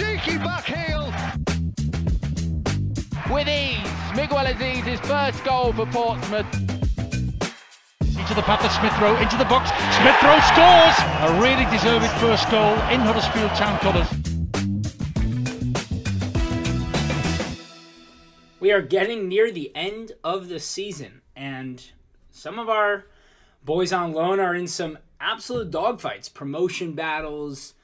cheeky 0.00 0.38
back 0.38 0.64
heel. 0.64 1.12
With 3.30 3.48
ease, 3.48 4.16
Miguel 4.16 4.46
Azeez's 4.46 5.00
first 5.00 5.44
goal 5.44 5.72
for 5.74 5.86
Portsmouth. 5.86 6.46
Into 8.00 8.34
the 8.34 8.42
path 8.42 8.64
of 8.64 8.72
Smith 8.72 8.98
Rowe, 8.98 9.16
into 9.20 9.36
the 9.36 9.44
box. 9.44 9.68
Smith 9.98 10.22
Rowe 10.22 10.40
scores! 10.52 10.96
A 11.20 11.40
really 11.42 11.66
deserved 11.70 12.06
first 12.18 12.50
goal 12.50 12.72
in 12.88 13.00
Huddersfield 13.00 13.50
Town 13.52 13.78
colours. 13.80 14.08
We 18.58 18.72
are 18.72 18.82
getting 18.82 19.28
near 19.28 19.50
the 19.50 19.70
end 19.74 20.12
of 20.24 20.48
the 20.48 20.60
season, 20.60 21.20
and 21.36 21.84
some 22.30 22.58
of 22.58 22.70
our 22.70 23.04
boys 23.64 23.92
on 23.92 24.12
loan 24.12 24.40
are 24.40 24.54
in 24.54 24.66
some 24.66 24.98
absolute 25.20 25.70
dogfights 25.70 26.32
promotion 26.32 26.92
battles, 26.92 27.74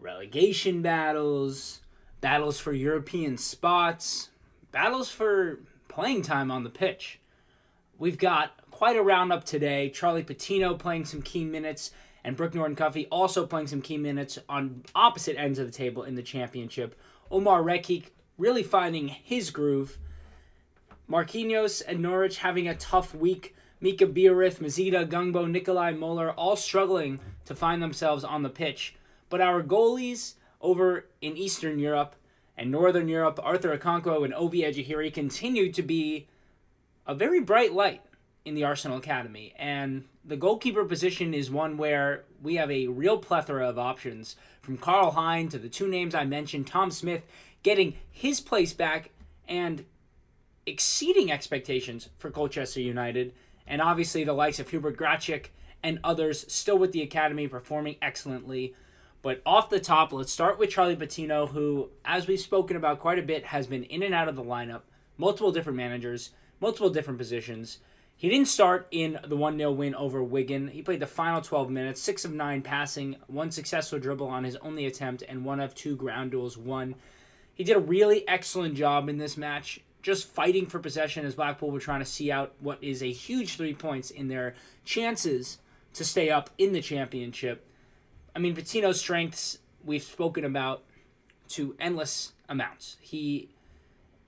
relegation 0.00 0.82
battles, 0.82 1.80
battles 2.20 2.58
for 2.58 2.72
European 2.72 3.36
spots, 3.36 4.30
battles 4.72 5.10
for 5.10 5.60
playing 5.88 6.22
time 6.22 6.50
on 6.50 6.64
the 6.64 6.70
pitch. 6.70 7.20
We've 7.98 8.18
got 8.18 8.52
quite 8.70 8.96
a 8.96 9.02
roundup 9.02 9.44
today. 9.44 9.90
Charlie 9.90 10.22
Patino 10.22 10.74
playing 10.74 11.04
some 11.04 11.22
key 11.22 11.44
minutes, 11.44 11.90
and 12.22 12.36
Brooke 12.36 12.54
Norton 12.54 12.76
Cuffy 12.76 13.06
also 13.10 13.46
playing 13.46 13.66
some 13.66 13.82
key 13.82 13.98
minutes 13.98 14.38
on 14.48 14.84
opposite 14.94 15.36
ends 15.36 15.58
of 15.58 15.66
the 15.66 15.72
table 15.72 16.04
in 16.04 16.14
the 16.14 16.22
championship. 16.22 16.94
Omar 17.30 17.62
Rekik 17.62 18.10
really 18.36 18.62
finding 18.62 19.08
his 19.08 19.50
groove. 19.50 19.98
Marquinhos 21.10 21.82
and 21.86 22.00
Norwich 22.00 22.38
having 22.38 22.68
a 22.68 22.76
tough 22.76 23.14
week. 23.14 23.54
Mika 23.80 24.06
Biereth, 24.06 24.58
Mazeed 24.58 24.92
Ogungbo, 24.92 25.48
Nikolai 25.48 25.92
Moller 25.92 26.32
all 26.32 26.56
struggling 26.56 27.20
to 27.44 27.54
find 27.54 27.82
themselves 27.82 28.24
on 28.24 28.42
the 28.42 28.48
pitch. 28.48 28.94
But 29.28 29.40
our 29.40 29.62
goalies 29.62 30.34
over 30.60 31.06
in 31.20 31.36
Eastern 31.36 31.78
Europe 31.78 32.14
and 32.56 32.70
Northern 32.70 33.08
Europe, 33.08 33.38
Arthur 33.42 33.76
Okonkwo 33.76 34.24
and 34.24 34.34
Ovie 34.34 34.62
Ejeheri, 34.62 35.12
continue 35.12 35.72
to 35.72 35.82
be 35.82 36.26
a 37.06 37.14
very 37.14 37.40
bright 37.40 37.72
light 37.72 38.02
in 38.44 38.54
the 38.54 38.64
Arsenal 38.64 38.98
Academy. 38.98 39.54
And 39.58 40.04
the 40.24 40.36
goalkeeper 40.36 40.84
position 40.84 41.34
is 41.34 41.50
one 41.50 41.76
where 41.76 42.24
we 42.42 42.56
have 42.56 42.70
a 42.70 42.88
real 42.88 43.18
plethora 43.18 43.68
of 43.68 43.78
options 43.78 44.36
from 44.62 44.76
Karl 44.76 45.12
Hein 45.12 45.48
to 45.50 45.58
the 45.58 45.68
two 45.68 45.88
names 45.88 46.14
I 46.14 46.24
mentioned, 46.24 46.66
Tom 46.66 46.90
Smith 46.90 47.22
getting 47.62 47.94
his 48.10 48.40
place 48.40 48.72
back 48.72 49.10
and 49.48 49.84
exceeding 50.66 51.32
expectations 51.32 52.08
for 52.18 52.30
Colchester 52.30 52.80
United, 52.80 53.32
and 53.66 53.80
obviously 53.80 54.24
the 54.24 54.32
likes 54.32 54.60
of 54.60 54.68
Hubert 54.68 54.96
Graczyk 54.96 55.46
and 55.82 55.98
others 56.04 56.44
still 56.52 56.78
with 56.78 56.92
the 56.92 57.02
academy 57.02 57.48
performing 57.48 57.96
excellently. 58.02 58.74
But 59.20 59.42
off 59.44 59.70
the 59.70 59.80
top, 59.80 60.12
let's 60.12 60.32
start 60.32 60.58
with 60.58 60.70
Charlie 60.70 60.96
Patino, 60.96 61.46
who, 61.46 61.90
as 62.04 62.26
we've 62.26 62.38
spoken 62.38 62.76
about 62.76 63.00
quite 63.00 63.18
a 63.18 63.22
bit, 63.22 63.46
has 63.46 63.66
been 63.66 63.84
in 63.84 64.02
and 64.02 64.14
out 64.14 64.28
of 64.28 64.36
the 64.36 64.44
lineup, 64.44 64.82
multiple 65.16 65.50
different 65.50 65.76
managers, 65.76 66.30
multiple 66.60 66.90
different 66.90 67.18
positions. 67.18 67.78
He 68.16 68.28
didn't 68.28 68.48
start 68.48 68.88
in 68.90 69.18
the 69.26 69.36
1 69.36 69.58
0 69.58 69.72
win 69.72 69.94
over 69.94 70.22
Wigan. 70.22 70.68
He 70.68 70.82
played 70.82 71.00
the 71.00 71.06
final 71.06 71.40
12 71.40 71.70
minutes, 71.70 72.00
6 72.00 72.24
of 72.24 72.32
9 72.32 72.62
passing, 72.62 73.16
one 73.26 73.50
successful 73.50 73.98
dribble 73.98 74.26
on 74.26 74.44
his 74.44 74.56
only 74.56 74.86
attempt, 74.86 75.22
and 75.28 75.44
one 75.44 75.60
of 75.60 75.74
two 75.74 75.96
ground 75.96 76.32
duels 76.32 76.56
won. 76.56 76.94
He 77.54 77.64
did 77.64 77.76
a 77.76 77.80
really 77.80 78.26
excellent 78.28 78.74
job 78.74 79.08
in 79.08 79.18
this 79.18 79.36
match, 79.36 79.80
just 80.02 80.28
fighting 80.28 80.66
for 80.66 80.78
possession 80.78 81.26
as 81.26 81.34
Blackpool 81.34 81.70
were 81.70 81.80
trying 81.80 82.00
to 82.00 82.06
see 82.06 82.30
out 82.30 82.54
what 82.60 82.82
is 82.82 83.02
a 83.02 83.10
huge 83.10 83.56
three 83.56 83.74
points 83.74 84.10
in 84.10 84.28
their 84.28 84.54
chances 84.84 85.58
to 85.94 86.04
stay 86.04 86.30
up 86.30 86.50
in 86.58 86.72
the 86.72 86.80
championship. 86.80 87.64
I 88.34 88.38
mean, 88.38 88.54
Patino's 88.54 89.00
strengths 89.00 89.58
we've 89.84 90.02
spoken 90.02 90.44
about 90.44 90.82
to 91.48 91.74
endless 91.80 92.32
amounts. 92.48 92.96
He 93.00 93.48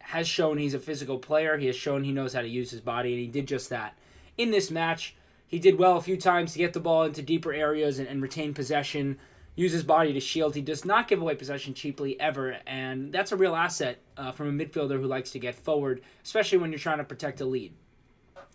has 0.00 0.26
shown 0.26 0.58
he's 0.58 0.74
a 0.74 0.78
physical 0.78 1.18
player. 1.18 1.58
He 1.58 1.66
has 1.66 1.76
shown 1.76 2.04
he 2.04 2.12
knows 2.12 2.32
how 2.32 2.42
to 2.42 2.48
use 2.48 2.70
his 2.70 2.80
body, 2.80 3.12
and 3.12 3.20
he 3.20 3.26
did 3.26 3.46
just 3.46 3.70
that. 3.70 3.96
In 4.36 4.50
this 4.50 4.70
match, 4.70 5.14
he 5.46 5.58
did 5.58 5.78
well 5.78 5.96
a 5.96 6.00
few 6.00 6.16
times 6.16 6.52
to 6.52 6.58
get 6.58 6.72
the 6.72 6.80
ball 6.80 7.04
into 7.04 7.22
deeper 7.22 7.52
areas 7.52 7.98
and, 7.98 8.08
and 8.08 8.22
retain 8.22 8.54
possession, 8.54 9.18
use 9.54 9.72
his 9.72 9.82
body 9.82 10.12
to 10.12 10.20
shield. 10.20 10.54
He 10.54 10.62
does 10.62 10.84
not 10.84 11.08
give 11.08 11.20
away 11.20 11.34
possession 11.34 11.74
cheaply 11.74 12.18
ever, 12.20 12.56
and 12.66 13.12
that's 13.12 13.32
a 13.32 13.36
real 13.36 13.54
asset 13.54 13.98
uh, 14.16 14.32
from 14.32 14.48
a 14.48 14.64
midfielder 14.64 14.98
who 15.00 15.06
likes 15.06 15.30
to 15.32 15.38
get 15.38 15.54
forward, 15.54 16.02
especially 16.24 16.58
when 16.58 16.70
you're 16.70 16.78
trying 16.78 16.98
to 16.98 17.04
protect 17.04 17.40
a 17.40 17.44
lead. 17.44 17.72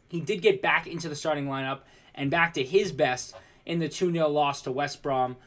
He 0.10 0.22
did 0.22 0.42
get 0.42 0.62
back 0.62 0.88
into 0.88 1.10
the 1.10 1.16
starting 1.16 1.46
lineup 1.46 1.82
and 2.14 2.32
back 2.32 2.54
to 2.54 2.64
his 2.64 2.92
best 2.92 3.36
in 3.66 3.80
the 3.80 3.90
2 3.90 4.12
0 4.12 4.30
loss 4.30 4.62
to 4.64 4.72
West 4.72 5.02
Brom. 5.02 5.38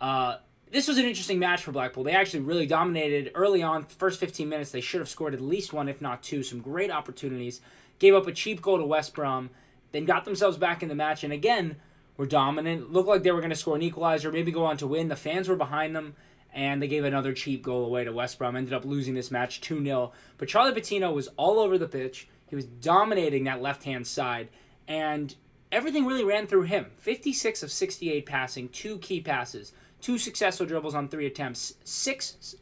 Uh, 0.00 0.36
this 0.70 0.88
was 0.88 0.98
an 0.98 1.04
interesting 1.04 1.38
match 1.38 1.62
for 1.62 1.72
Blackpool. 1.72 2.04
They 2.04 2.12
actually 2.12 2.40
really 2.40 2.66
dominated 2.66 3.30
early 3.34 3.62
on. 3.62 3.84
First 3.84 4.18
15 4.18 4.48
minutes, 4.48 4.72
they 4.72 4.80
should 4.80 5.00
have 5.00 5.08
scored 5.08 5.34
at 5.34 5.40
least 5.40 5.72
one, 5.72 5.88
if 5.88 6.00
not 6.00 6.22
two. 6.22 6.42
Some 6.42 6.60
great 6.60 6.90
opportunities. 6.90 7.60
Gave 7.98 8.14
up 8.14 8.26
a 8.26 8.32
cheap 8.32 8.60
goal 8.60 8.78
to 8.78 8.84
West 8.84 9.14
Brom, 9.14 9.50
then 9.92 10.04
got 10.04 10.24
themselves 10.24 10.58
back 10.58 10.82
in 10.82 10.88
the 10.88 10.94
match, 10.94 11.24
and 11.24 11.32
again 11.32 11.76
were 12.16 12.26
dominant. 12.26 12.92
Looked 12.92 13.08
like 13.08 13.22
they 13.22 13.30
were 13.30 13.40
going 13.40 13.50
to 13.50 13.56
score 13.56 13.76
an 13.76 13.82
equalizer, 13.82 14.32
maybe 14.32 14.52
go 14.52 14.64
on 14.64 14.76
to 14.78 14.86
win. 14.86 15.08
The 15.08 15.16
fans 15.16 15.48
were 15.48 15.56
behind 15.56 15.94
them, 15.94 16.14
and 16.52 16.82
they 16.82 16.88
gave 16.88 17.04
another 17.04 17.32
cheap 17.32 17.62
goal 17.62 17.84
away 17.84 18.04
to 18.04 18.12
West 18.12 18.38
Brom. 18.38 18.56
Ended 18.56 18.74
up 18.74 18.84
losing 18.84 19.14
this 19.14 19.30
match 19.30 19.60
2 19.60 19.82
0. 19.82 20.12
But 20.38 20.48
Charlie 20.48 20.72
Patino 20.72 21.12
was 21.12 21.28
all 21.36 21.58
over 21.58 21.78
the 21.78 21.88
pitch. 21.88 22.28
He 22.48 22.56
was 22.56 22.66
dominating 22.66 23.44
that 23.44 23.62
left 23.62 23.84
hand 23.84 24.06
side, 24.06 24.48
and 24.88 25.34
everything 25.72 26.06
really 26.06 26.24
ran 26.24 26.46
through 26.46 26.62
him. 26.62 26.86
56 26.98 27.62
of 27.62 27.70
68 27.70 28.26
passing, 28.26 28.68
two 28.68 28.98
key 28.98 29.20
passes, 29.20 29.72
two 30.00 30.18
successful 30.18 30.66
dribbles 30.66 30.94
on 30.94 31.08
three 31.08 31.26
attempts, 31.26 31.74
six 31.84 32.56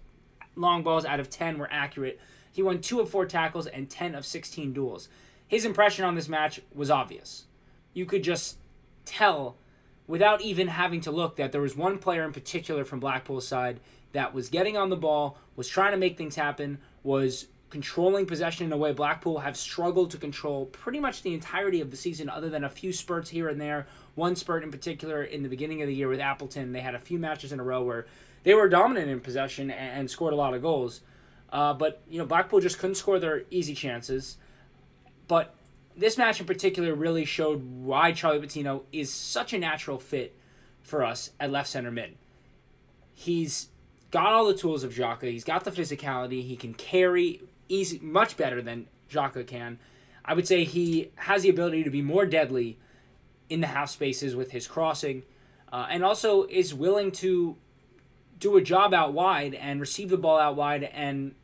long 0.57 0.83
balls 0.83 1.05
out 1.05 1.21
of 1.21 1.31
10 1.31 1.59
were 1.59 1.69
accurate. 1.71 2.21
He 2.53 2.63
won 2.63 2.81
two 2.81 3.01
of 3.01 3.11
four 3.11 3.27
tackles 3.27 3.67
and 3.67 3.91
10 3.91 4.15
of 4.15 4.25
16 4.25 4.73
duels. 4.73 5.09
His 5.47 5.65
impression 5.65 6.05
on 6.05 6.15
this 6.15 6.29
match 6.29 6.61
was 6.73 6.91
obvious. 6.91 7.45
You 7.93 8.07
could 8.07 8.23
just 8.23 8.59
tell 9.05 9.57
without 10.07 10.43
even 10.43 10.69
having 10.69 11.01
to 11.01 11.11
look 11.11 11.37
that 11.37 11.53
there 11.53 11.61
was 11.61 11.77
one 11.77 11.99
player 11.99 12.25
in 12.25 12.33
particular 12.33 12.85
from 12.85 13.01
Blackpool's 13.01 13.47
side 13.47 13.81
that 14.13 14.35
was 14.35 14.49
getting 14.49 14.77
on 14.77 14.91
the 14.91 14.97
ball, 14.97 15.39
was 15.57 15.69
trying 15.69 15.93
to 15.93 15.99
make 15.99 16.17
things 16.17 16.37
happen, 16.37 16.79
was 17.03 17.47
controlling 17.71 18.27
possession 18.27 18.67
in 18.67 18.73
a 18.73 18.77
way 18.77 18.93
Blackpool 18.93 19.39
have 19.39 19.57
struggled 19.57 20.11
to 20.13 20.17
control 20.17 20.67
pretty 20.67 21.01
much 21.01 21.23
the 21.23 21.35
entirety 21.35 21.81
of 21.81 21.91
the 21.91 21.97
season, 21.97 22.29
other 22.29 22.49
than 22.49 22.65
a 22.65 22.69
few 22.69 22.93
spurts 22.93 23.31
here 23.31 23.49
and 23.49 23.61
there. 23.61 23.87
One 24.15 24.37
spurt 24.37 24.63
in 24.63 24.71
particular 24.71 25.25
in 25.25 25.43
the 25.43 25.49
beginning 25.49 25.83
of 25.83 25.89
the 25.89 25.95
year 25.95 26.09
with 26.09 26.21
Appleton, 26.21 26.73
they 26.73 26.81
had 26.81 26.95
a 26.95 27.01
few 27.01 27.19
matches 27.19 27.53
in 27.53 27.59
a 27.59 27.65
row 27.65 27.83
where 27.83 28.07
they 28.45 28.55
were 28.55 28.69
dominant 28.69 29.11
in 29.11 29.21
possession 29.21 29.71
and, 29.71 30.09
scored 30.09 30.33
a 30.33 30.37
lot 30.37 30.55
of 30.55 30.63
goals. 30.63 31.01
Uh, 31.51 31.75
but 31.75 32.03
you 32.09 32.19
know, 32.19 32.27
Blackpool 32.27 32.61
just 32.61 32.79
couldn't 32.79 32.95
score 32.95 33.19
their 33.19 33.43
easy 33.51 33.75
chances. 33.75 34.37
But 35.27 35.55
this 35.97 36.19
match 36.19 36.41
in 36.41 36.47
particular 36.47 36.95
really 36.95 37.25
showed 37.25 37.65
why 37.65 38.13
Charlie 38.13 38.41
Patino 38.41 38.85
is 38.93 39.13
such 39.13 39.53
a 39.53 39.59
natural 39.59 39.99
fit 39.99 40.37
for 40.83 41.05
us 41.05 41.31
at 41.41 41.51
left 41.51 41.69
center 41.69 41.91
mid. 41.91 42.17
He's 43.15 43.69
got 44.11 44.33
all 44.33 44.47
the 44.47 44.55
tools 44.55 44.85
of 44.85 44.93
Xhaka. 44.93 45.31
He's 45.31 45.45
got 45.45 45.65
the 45.65 45.71
physicality. 45.71 46.47
He 46.47 46.57
can 46.57 46.75
carry 46.75 47.43
easy, 47.69 47.99
much 48.01 48.37
better 48.37 48.63
than 48.63 48.87
Xhaka 49.11 49.47
can. 49.47 49.79
I 50.25 50.35
would 50.35 50.47
say 50.47 50.65
he 50.65 51.11
has 51.17 51.43
the 51.43 51.51
ability 51.51 51.85
to 51.85 51.91
be 51.91 52.03
more 52.03 52.27
deadly 52.27 52.79
in 53.49 53.61
the 53.61 53.67
half 53.67 53.91
spaces 53.91 54.35
with 54.35 54.51
his 54.51 54.67
crossing, 54.67 55.23
uh, 55.73 55.87
and 55.91 56.05
also 56.05 56.45
is 56.45 56.73
willing 56.73 57.13
to 57.13 57.57
do 58.39 58.57
a 58.57 58.63
job 58.63 58.95
out 58.95 59.13
wide 59.13 59.55
and 59.55 59.81
receive 59.81 60.09
the 60.09 60.17
ball 60.17 60.39
out 60.39 60.57
wide 60.57 60.85
and 60.85 61.35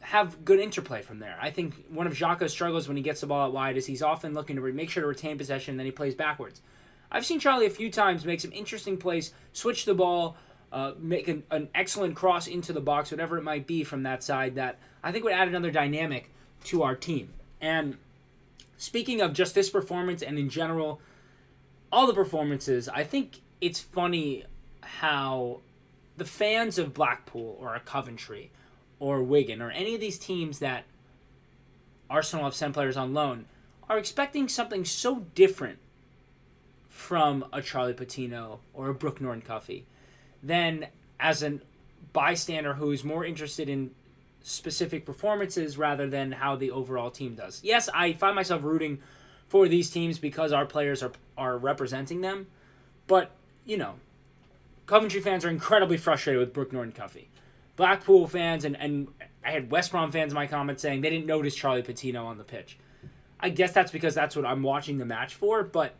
have 0.00 0.44
good 0.44 0.60
interplay 0.60 1.02
from 1.02 1.18
there. 1.18 1.36
I 1.40 1.50
think 1.50 1.84
one 1.90 2.06
of 2.06 2.12
Xhaka's 2.12 2.52
struggles 2.52 2.86
when 2.86 2.96
he 2.96 3.02
gets 3.02 3.20
the 3.20 3.26
ball 3.26 3.46
out 3.46 3.52
wide 3.52 3.76
is 3.76 3.86
he's 3.86 4.02
often 4.02 4.34
looking 4.34 4.56
to 4.56 4.62
re- 4.62 4.72
make 4.72 4.88
sure 4.88 5.02
to 5.02 5.08
retain 5.08 5.36
possession 5.36 5.72
and 5.72 5.80
then 5.80 5.86
he 5.86 5.92
plays 5.92 6.14
backwards. 6.14 6.62
I've 7.10 7.26
seen 7.26 7.40
Charlie 7.40 7.66
a 7.66 7.70
few 7.70 7.90
times 7.90 8.24
make 8.24 8.40
some 8.40 8.52
interesting 8.52 8.98
plays, 8.98 9.32
switch 9.52 9.84
the 9.84 9.94
ball, 9.94 10.36
uh, 10.72 10.92
make 10.98 11.28
an, 11.28 11.42
an 11.50 11.68
excellent 11.74 12.16
cross 12.16 12.46
into 12.46 12.72
the 12.72 12.80
box, 12.80 13.10
whatever 13.10 13.38
it 13.38 13.42
might 13.42 13.66
be 13.66 13.84
from 13.84 14.02
that 14.02 14.22
side, 14.22 14.56
that 14.56 14.78
I 15.02 15.12
think 15.12 15.24
would 15.24 15.32
add 15.32 15.48
another 15.48 15.70
dynamic 15.70 16.30
to 16.64 16.82
our 16.82 16.94
team. 16.94 17.30
And 17.60 17.96
speaking 18.76 19.20
of 19.20 19.32
just 19.32 19.54
this 19.54 19.70
performance 19.70 20.22
and 20.22 20.38
in 20.38 20.48
general, 20.48 21.00
all 21.92 22.06
the 22.06 22.14
performances, 22.14 22.88
I 22.88 23.04
think 23.04 23.40
it's 23.60 23.80
funny 23.80 24.44
how 24.82 25.60
the 26.16 26.24
fans 26.24 26.78
of 26.78 26.94
Blackpool 26.94 27.56
or 27.60 27.78
Coventry 27.84 28.50
or 28.98 29.22
Wigan 29.22 29.60
or 29.60 29.70
any 29.70 29.94
of 29.94 30.00
these 30.00 30.18
teams 30.18 30.58
that 30.58 30.84
Arsenal 32.08 32.44
have 32.44 32.54
sent 32.54 32.74
players 32.74 32.96
on 32.96 33.14
loan 33.14 33.46
are 33.88 33.98
expecting 33.98 34.48
something 34.48 34.84
so 34.84 35.26
different 35.34 35.78
from 36.88 37.44
a 37.52 37.60
Charlie 37.60 37.92
Patino 37.92 38.60
or 38.72 38.88
a 38.88 38.94
Brooke 38.94 39.20
Norton 39.20 39.42
Cuffy 39.42 39.84
than 40.42 40.86
as 41.18 41.42
a 41.42 41.58
bystander 42.12 42.74
who's 42.74 43.04
more 43.04 43.24
interested 43.24 43.68
in 43.68 43.90
specific 44.42 45.04
performances 45.04 45.76
rather 45.76 46.08
than 46.08 46.32
how 46.32 46.56
the 46.56 46.70
overall 46.70 47.10
team 47.10 47.34
does. 47.34 47.60
Yes, 47.64 47.88
I 47.92 48.12
find 48.12 48.34
myself 48.34 48.62
rooting 48.62 48.98
for 49.48 49.68
these 49.68 49.90
teams 49.90 50.18
because 50.18 50.52
our 50.52 50.66
players 50.66 51.02
are 51.02 51.12
are 51.36 51.58
representing 51.58 52.20
them, 52.20 52.46
but 53.06 53.30
you 53.64 53.76
know, 53.76 53.94
Coventry 54.86 55.20
fans 55.20 55.44
are 55.44 55.50
incredibly 55.50 55.96
frustrated 55.96 56.40
with 56.40 56.52
Brooke 56.52 56.72
Norton 56.72 56.92
Cuffy 56.92 57.28
Blackpool 57.76 58.26
fans 58.26 58.64
and, 58.64 58.76
and 58.76 59.08
I 59.44 59.50
had 59.50 59.70
West 59.70 59.92
Brom 59.92 60.10
fans 60.10 60.32
in 60.32 60.34
my 60.34 60.46
comments 60.46 60.82
saying 60.82 61.02
they 61.02 61.10
didn't 61.10 61.26
notice 61.26 61.54
Charlie 61.54 61.82
Patino 61.82 62.24
on 62.26 62.38
the 62.38 62.44
pitch. 62.44 62.78
I 63.38 63.50
guess 63.50 63.72
that's 63.72 63.92
because 63.92 64.14
that's 64.14 64.34
what 64.34 64.46
I'm 64.46 64.62
watching 64.62 64.98
the 64.98 65.04
match 65.04 65.34
for, 65.34 65.62
but 65.62 65.94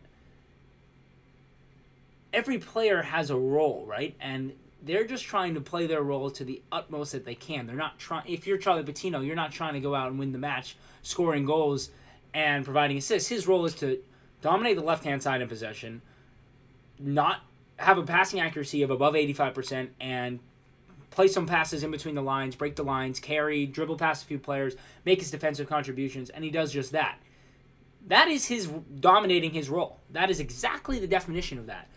every 2.36 2.58
player 2.58 3.00
has 3.00 3.30
a 3.30 3.36
role, 3.36 3.84
right? 3.86 4.14
And 4.20 4.52
they're 4.82 5.06
just 5.06 5.24
trying 5.24 5.54
to 5.54 5.60
play 5.60 5.86
their 5.86 6.02
role 6.02 6.30
to 6.30 6.44
the 6.44 6.62
utmost 6.70 7.12
that 7.12 7.24
they 7.24 7.34
can. 7.34 7.66
They're 7.66 7.74
not 7.74 7.98
trying. 7.98 8.28
If 8.28 8.46
you're 8.46 8.58
Charlie 8.58 8.84
Patino, 8.84 9.20
you're 9.20 9.34
not 9.34 9.50
trying 9.50 9.72
to 9.72 9.80
go 9.80 9.94
out 9.94 10.08
and 10.08 10.18
win 10.18 10.32
the 10.32 10.38
match, 10.38 10.76
scoring 11.02 11.46
goals 11.46 11.90
and 12.34 12.64
providing 12.64 12.98
assists. 12.98 13.30
His 13.30 13.48
role 13.48 13.64
is 13.64 13.74
to 13.76 13.98
dominate 14.42 14.76
the 14.76 14.82
left 14.82 15.02
hand 15.02 15.22
side 15.22 15.40
in 15.40 15.48
possession, 15.48 16.02
not 17.00 17.40
have 17.78 17.96
a 17.96 18.02
passing 18.02 18.38
accuracy 18.38 18.82
of 18.82 18.90
above 18.90 19.14
85%, 19.14 19.88
and 19.98 20.38
play 21.10 21.28
some 21.28 21.46
passes 21.46 21.82
in 21.82 21.90
between 21.90 22.14
the 22.14 22.22
lines, 22.22 22.54
break 22.54 22.76
the 22.76 22.84
lines, 22.84 23.18
carry, 23.18 23.64
dribble 23.64 23.96
past 23.96 24.24
a 24.24 24.26
few 24.26 24.38
players, 24.38 24.76
make 25.06 25.20
his 25.20 25.30
defensive 25.30 25.68
contributions, 25.68 26.28
and 26.28 26.44
he 26.44 26.50
does 26.50 26.70
just 26.70 26.92
that. 26.92 27.18
That 28.08 28.28
is 28.28 28.46
his 28.46 28.66
dominating 29.00 29.52
his 29.52 29.70
role. 29.70 30.00
That 30.10 30.30
is 30.30 30.38
exactly 30.38 30.98
the 30.98 31.06
definition 31.06 31.58
of 31.58 31.66
that. 31.66 31.88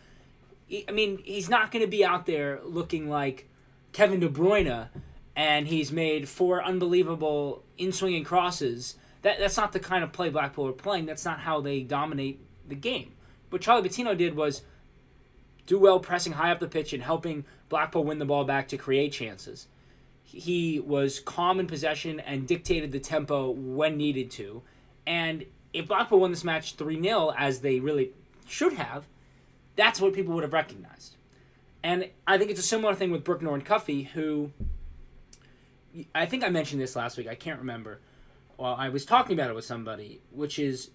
I 0.88 0.92
mean, 0.92 1.20
he's 1.24 1.50
not 1.50 1.72
going 1.72 1.84
to 1.84 1.90
be 1.90 2.06
out 2.06 2.26
there 2.26 2.60
looking 2.64 3.10
like 3.10 3.48
Kevin 3.92 4.20
De 4.20 4.30
Bruyne 4.30 4.90
and 5.36 5.68
he's 5.68 5.92
made 5.92 6.28
four 6.28 6.64
unbelievable 6.64 7.64
in 7.78 7.92
swinging 7.92 8.24
crosses. 8.24 8.96
That, 9.22 9.40
that's 9.40 9.58
not 9.58 9.72
the 9.72 9.80
kind 9.80 10.04
of 10.04 10.12
play 10.12 10.30
Blackpool 10.30 10.68
are 10.68 10.74
playing. 10.74 11.06
That's 11.06 11.26
not 11.26 11.40
how 11.40 11.62
they 11.62 11.82
dominate 11.82 12.40
the 12.68 12.76
game. 12.76 13.14
What 13.50 13.62
Charlie 13.62 13.88
Patino 13.88 14.14
did 14.14 14.36
was 14.36 14.62
do 15.66 15.80
well 15.80 16.00
pressing 16.00 16.34
high 16.34 16.52
up 16.52 16.60
the 16.60 16.68
pitch 16.68 16.94
and 16.94 17.02
helping 17.02 17.46
Blackpool 17.70 18.04
win 18.04 18.20
the 18.20 18.26
ball 18.26 18.44
back 18.44 18.68
to 18.70 18.78
create 18.78 19.12
chances. 19.12 19.68
He 20.24 20.80
was 20.80 21.20
calm 21.20 21.60
in 21.60 21.68
possession 21.68 22.20
and 22.20 22.48
dictated 22.48 22.92
the 22.92 23.00
tempo 23.00 23.50
when 23.50 23.98
needed 23.98 24.30
to. 24.32 24.62
And 25.08 25.46
if 25.74 25.88
Blackpool 25.88 26.20
won 26.20 26.32
this 26.32 26.44
match 26.44 26.76
3 26.76 27.02
0, 27.02 27.34
as 27.38 27.62
they 27.62 27.80
really 27.80 28.12
should 28.48 28.74
have, 28.74 29.06
that's 29.80 30.02
what 30.02 30.14
people 30.14 30.34
would 30.36 30.44
have 30.44 30.54
recognized. 30.54 31.16
And 31.84 32.10
I 32.28 32.38
think 32.38 32.52
it's 32.52 32.60
a 32.60 32.64
similar 32.64 32.94
thing 32.94 33.12
with 33.12 33.24
Brooke 33.24 33.42
Norton-Cuffy, 33.42 34.04
who 34.04 34.52
I 36.14 36.26
think 36.26 36.44
I 36.44 36.50
mentioned 36.50 36.82
this 36.82 36.96
last 36.96 37.18
week. 37.18 37.28
I 37.28 37.36
can't 37.36 37.60
remember. 37.60 38.00
Well, 38.58 38.76
I 38.78 38.90
was 38.90 39.06
talking 39.06 39.40
about 39.40 39.50
it 39.50 39.56
with 39.56 39.64
somebody, 39.64 40.20
which 40.32 40.60
is 40.60 40.92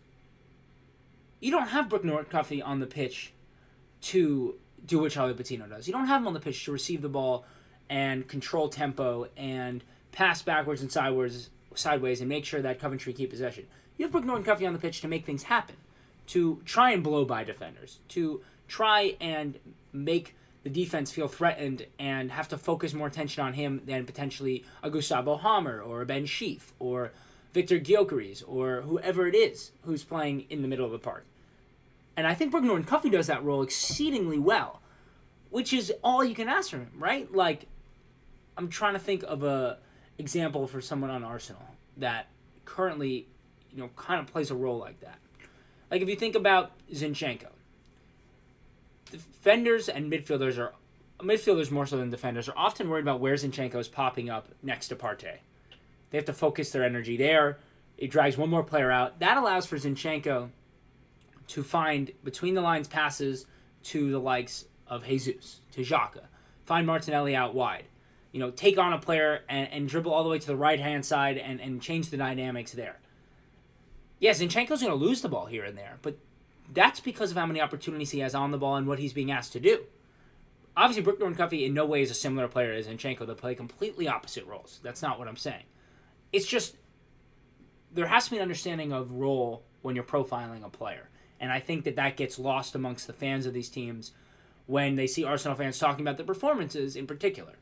you 1.40 1.50
don't 1.50 1.68
have 1.68 1.88
Brooke 1.88 2.04
Norton-Cuffy 2.04 2.60
on 2.60 2.80
the 2.80 2.86
pitch 2.86 3.32
to 4.02 4.54
do 4.84 4.98
what 4.98 5.12
Charlie 5.12 5.32
Patino 5.32 5.66
does. 5.66 5.86
You 5.86 5.94
don't 5.94 6.06
have 6.06 6.20
him 6.20 6.28
on 6.28 6.34
the 6.34 6.40
pitch 6.40 6.62
to 6.66 6.72
receive 6.72 7.00
the 7.00 7.08
ball 7.08 7.46
and 7.88 8.28
control 8.28 8.68
tempo 8.68 9.28
and 9.36 9.82
pass 10.12 10.42
backwards 10.42 10.82
and 10.82 10.92
sideways, 10.92 11.48
sideways 11.74 12.20
and 12.20 12.28
make 12.28 12.44
sure 12.44 12.60
that 12.60 12.78
Coventry 12.78 13.14
keep 13.14 13.30
possession. 13.30 13.66
You 13.96 14.04
have 14.04 14.12
Brooke 14.12 14.26
Norton-Cuffy 14.26 14.66
on 14.66 14.74
the 14.74 14.78
pitch 14.78 15.00
to 15.00 15.08
make 15.08 15.24
things 15.24 15.44
happen, 15.44 15.76
to 16.28 16.60
try 16.66 16.90
and 16.90 17.02
blow 17.02 17.24
by 17.24 17.44
defenders, 17.44 18.00
to 18.08 18.42
try 18.68 19.16
and 19.20 19.58
make 19.92 20.34
the 20.62 20.70
defense 20.70 21.12
feel 21.12 21.28
threatened 21.28 21.86
and 21.98 22.30
have 22.32 22.48
to 22.48 22.58
focus 22.58 22.94
more 22.94 23.06
attention 23.06 23.44
on 23.44 23.52
him 23.52 23.82
than 23.84 24.06
potentially 24.06 24.64
a 24.82 24.90
Gustavo 24.90 25.36
Hamer 25.36 25.80
or 25.80 26.00
a 26.02 26.06
Ben 26.06 26.24
Sheaf 26.24 26.72
or 26.78 27.12
Viktor 27.52 27.78
Gyökeres 27.78 28.42
or 28.46 28.82
whoever 28.82 29.26
it 29.28 29.34
is 29.34 29.72
who's 29.82 30.02
playing 30.02 30.46
in 30.48 30.62
the 30.62 30.68
middle 30.68 30.86
of 30.86 30.92
the 30.92 30.98
park. 30.98 31.26
And 32.16 32.26
I 32.26 32.34
think 32.34 32.50
Brooke 32.50 32.64
Norton-Cuffy 32.64 33.10
does 33.10 33.26
that 33.26 33.44
role 33.44 33.62
exceedingly 33.62 34.38
well, 34.38 34.80
which 35.50 35.72
is 35.72 35.92
all 36.02 36.24
you 36.24 36.34
can 36.34 36.48
ask 36.48 36.70
from 36.70 36.80
him, 36.80 36.92
right? 36.98 37.30
Like, 37.32 37.66
I'm 38.56 38.68
trying 38.68 38.94
to 38.94 39.00
think 39.00 39.22
of 39.24 39.42
a 39.42 39.78
example 40.18 40.66
for 40.66 40.80
someone 40.80 41.10
on 41.10 41.24
Arsenal 41.24 41.62
that 41.96 42.28
currently, 42.64 43.26
you 43.72 43.78
know, 43.78 43.90
kind 43.96 44.20
of 44.20 44.26
plays 44.26 44.50
a 44.50 44.54
role 44.54 44.78
like 44.78 45.00
that. 45.00 45.18
Like 45.90 46.02
if 46.02 46.08
you 46.08 46.16
think 46.16 46.34
about 46.34 46.72
Zinchenko, 46.92 47.48
defenders 49.18 49.88
and 49.88 50.10
midfielders 50.10 50.58
are 50.58 50.74
midfielders 51.20 51.70
more 51.70 51.86
so 51.86 51.96
than 51.96 52.10
defenders 52.10 52.48
are 52.48 52.56
often 52.56 52.88
worried 52.88 53.02
about 53.02 53.20
where 53.20 53.34
Zinchenko 53.34 53.76
is 53.76 53.88
popping 53.88 54.30
up 54.30 54.48
next 54.62 54.88
to 54.88 54.96
Partey. 54.96 55.38
They 56.10 56.18
have 56.18 56.24
to 56.26 56.32
focus 56.32 56.70
their 56.70 56.84
energy 56.84 57.16
there. 57.16 57.58
It 57.96 58.10
drags 58.10 58.36
one 58.36 58.50
more 58.50 58.62
player 58.62 58.90
out. 58.90 59.20
That 59.20 59.36
allows 59.36 59.66
for 59.66 59.76
Zinchenko 59.76 60.50
to 61.48 61.62
find 61.62 62.10
between 62.22 62.54
the 62.54 62.60
lines 62.60 62.88
passes 62.88 63.46
to 63.84 64.10
the 64.10 64.18
likes 64.18 64.64
of 64.86 65.04
Jesus, 65.04 65.60
to 65.72 65.82
Xhaka, 65.82 66.24
find 66.64 66.86
Martinelli 66.86 67.36
out 67.36 67.54
wide. 67.54 67.84
You 68.32 68.40
know, 68.40 68.50
take 68.50 68.78
on 68.78 68.92
a 68.92 68.98
player 68.98 69.42
and, 69.48 69.68
and 69.70 69.88
dribble 69.88 70.12
all 70.12 70.24
the 70.24 70.30
way 70.30 70.38
to 70.38 70.46
the 70.46 70.56
right 70.56 70.80
hand 70.80 71.04
side 71.04 71.38
and, 71.38 71.60
and 71.60 71.80
change 71.80 72.10
the 72.10 72.16
dynamics 72.16 72.72
there. 72.72 72.98
Yes, 74.18 74.40
Zinchenko's 74.40 74.80
going 74.80 74.86
to 74.86 74.94
lose 74.94 75.20
the 75.20 75.28
ball 75.28 75.46
here 75.46 75.64
and 75.64 75.76
there, 75.76 75.98
but 76.02 76.16
that's 76.72 77.00
because 77.00 77.30
of 77.30 77.36
how 77.36 77.46
many 77.46 77.60
opportunities 77.60 78.10
he 78.10 78.20
has 78.20 78.34
on 78.34 78.50
the 78.50 78.58
ball 78.58 78.76
and 78.76 78.86
what 78.86 78.98
he's 78.98 79.12
being 79.12 79.30
asked 79.30 79.52
to 79.52 79.60
do. 79.60 79.84
Obviously, 80.76 81.02
Brooke 81.02 81.20
Norton-Cuffy 81.20 81.64
in 81.64 81.74
no 81.74 81.84
way 81.84 82.02
is 82.02 82.10
a 82.10 82.14
similar 82.14 82.48
player 82.48 82.72
as 82.72 82.86
Zinchenko. 82.86 83.26
They 83.26 83.34
play 83.34 83.54
completely 83.54 84.08
opposite 84.08 84.46
roles. 84.46 84.80
That's 84.82 85.02
not 85.02 85.18
what 85.18 85.28
I'm 85.28 85.36
saying. 85.36 85.64
It's 86.32 86.46
just 86.46 86.76
there 87.92 88.06
has 88.06 88.24
to 88.24 88.30
be 88.32 88.36
an 88.36 88.42
understanding 88.42 88.92
of 88.92 89.12
role 89.12 89.62
when 89.82 89.94
you're 89.94 90.04
profiling 90.04 90.64
a 90.64 90.68
player. 90.68 91.10
And 91.38 91.52
I 91.52 91.60
think 91.60 91.84
that 91.84 91.96
that 91.96 92.16
gets 92.16 92.38
lost 92.38 92.74
amongst 92.74 93.06
the 93.06 93.12
fans 93.12 93.46
of 93.46 93.54
these 93.54 93.68
teams 93.68 94.12
when 94.66 94.96
they 94.96 95.06
see 95.06 95.24
Arsenal 95.24 95.56
fans 95.56 95.78
talking 95.78 96.04
about 96.04 96.16
the 96.16 96.24
performances 96.24 96.96
in 96.96 97.06
particular. 97.06 97.52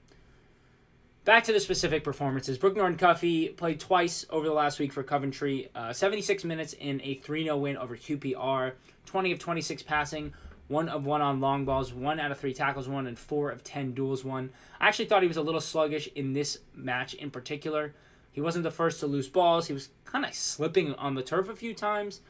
Back 1.25 1.45
to 1.45 1.53
the 1.53 1.61
specific 1.61 2.03
performances. 2.03 2.59
Brooke 2.59 2.75
Norton-Cuffy 2.75 3.51
played 3.51 3.79
twice 3.79 4.27
over 4.29 4.45
the 4.45 4.53
last 4.53 4.81
week 4.81 4.93
for 4.93 5.05
Coventry. 5.05 5.71
Uh, 5.73 5.93
76 5.93 6.43
minutes 6.43 6.73
in 6.73 7.01
a 7.05 7.15
3 7.15 7.45
0 7.45 7.59
win 7.59 7.77
over 7.77 7.97
QPR. 7.97 8.73
20 9.07 9.31
of 9.31 9.39
26 9.39 9.85
passing, 9.85 10.33
1 10.67 10.89
of 10.89 11.07
1 11.07 11.23
on 11.23 11.41
long 11.41 11.65
balls, 11.65 11.93
1 11.95 12.19
out 12.19 12.33
of 12.33 12.41
3 12.41 12.53
tackles 12.53 12.89
1, 12.89 13.07
and 13.07 13.17
4 13.17 13.51
of 13.51 13.63
10 13.63 13.93
duels 13.93 14.25
1. 14.25 14.51
I 14.81 14.89
actually 14.89 15.05
thought 15.05 15.23
he 15.23 15.29
was 15.29 15.37
a 15.37 15.43
little 15.43 15.61
sluggish 15.61 16.09
in 16.17 16.33
this 16.33 16.59
match 16.75 17.15
in 17.15 17.31
particular. 17.31 17.95
He 18.33 18.41
wasn't 18.41 18.65
the 18.65 18.73
first 18.73 18.99
to 18.99 19.07
lose 19.07 19.29
balls. 19.29 19.69
He 19.69 19.75
was 19.75 19.91
kind 20.05 20.25
of 20.25 20.35
slipping 20.35 20.93
on 20.95 21.15
the 21.15 21.23
turf 21.23 21.49
a 21.49 21.55
few 21.55 21.73
times. 21.73 22.21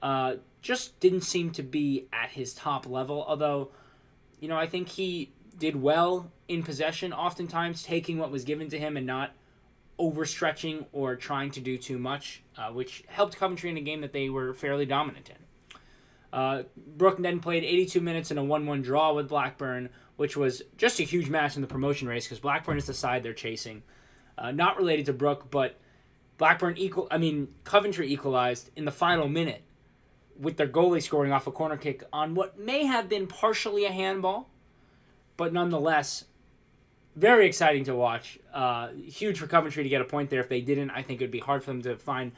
Uh, 0.00 0.36
just 0.62 1.00
didn't 1.00 1.22
seem 1.22 1.50
to 1.50 1.64
be 1.64 2.06
at 2.12 2.30
his 2.30 2.54
top 2.54 2.86
level, 2.86 3.24
although, 3.26 3.72
you 4.38 4.46
know, 4.46 4.56
I 4.56 4.68
think 4.68 4.88
he 4.88 5.32
did 5.58 5.74
well 5.74 6.30
in 6.48 6.62
possession, 6.62 7.12
oftentimes 7.12 7.82
taking 7.82 8.18
what 8.18 8.30
was 8.30 8.44
given 8.44 8.68
to 8.70 8.78
him 8.78 8.96
and 8.96 9.06
not 9.06 9.32
overstretching 9.98 10.86
or 10.92 11.16
trying 11.16 11.50
to 11.50 11.60
do 11.60 11.78
too 11.78 11.98
much, 11.98 12.42
uh, 12.56 12.68
which 12.70 13.02
helped 13.08 13.36
Coventry 13.36 13.70
in 13.70 13.76
a 13.76 13.80
game 13.80 14.02
that 14.02 14.12
they 14.12 14.28
were 14.28 14.52
fairly 14.52 14.86
dominant 14.86 15.30
in. 15.30 15.36
Uh, 16.32 16.62
Brooke 16.76 17.18
then 17.18 17.40
played 17.40 17.64
82 17.64 18.00
minutes 18.00 18.30
in 18.30 18.38
a 18.38 18.44
1 18.44 18.66
1 18.66 18.82
draw 18.82 19.14
with 19.14 19.28
Blackburn, 19.28 19.88
which 20.16 20.36
was 20.36 20.62
just 20.76 21.00
a 21.00 21.02
huge 21.02 21.30
match 21.30 21.56
in 21.56 21.62
the 21.62 21.68
promotion 21.68 22.08
race 22.08 22.26
because 22.26 22.40
Blackburn 22.40 22.76
is 22.76 22.86
the 22.86 22.94
side 22.94 23.22
they're 23.22 23.32
chasing. 23.32 23.82
Uh, 24.36 24.50
not 24.50 24.76
related 24.76 25.06
to 25.06 25.12
Brooke, 25.14 25.50
but 25.50 25.78
Blackburn 26.36 26.76
equal. 26.76 27.08
I 27.10 27.16
mean, 27.16 27.54
Coventry 27.64 28.12
equalized 28.12 28.70
in 28.76 28.84
the 28.84 28.90
final 28.92 29.28
minute 29.28 29.62
with 30.38 30.58
their 30.58 30.68
goalie 30.68 31.02
scoring 31.02 31.32
off 31.32 31.46
a 31.46 31.52
corner 31.52 31.78
kick 31.78 32.04
on 32.12 32.34
what 32.34 32.58
may 32.58 32.84
have 32.84 33.08
been 33.08 33.26
partially 33.26 33.86
a 33.86 33.92
handball 33.92 34.50
but 35.36 35.52
nonetheless, 35.52 36.24
very 37.16 37.46
exciting 37.46 37.84
to 37.84 37.94
watch. 37.94 38.38
Uh, 38.52 38.88
huge 38.88 39.38
for 39.38 39.46
Coventry 39.46 39.82
to 39.82 39.88
get 39.88 40.02
a 40.02 40.04
point 40.04 40.30
there. 40.30 40.40
If 40.40 40.48
they 40.48 40.60
didn't, 40.60 40.90
I 40.90 41.02
think 41.02 41.20
it 41.20 41.24
would 41.24 41.30
be 41.30 41.40
hard 41.40 41.64
for 41.64 41.70
them 41.70 41.82
to 41.82 41.96
find 41.96 42.32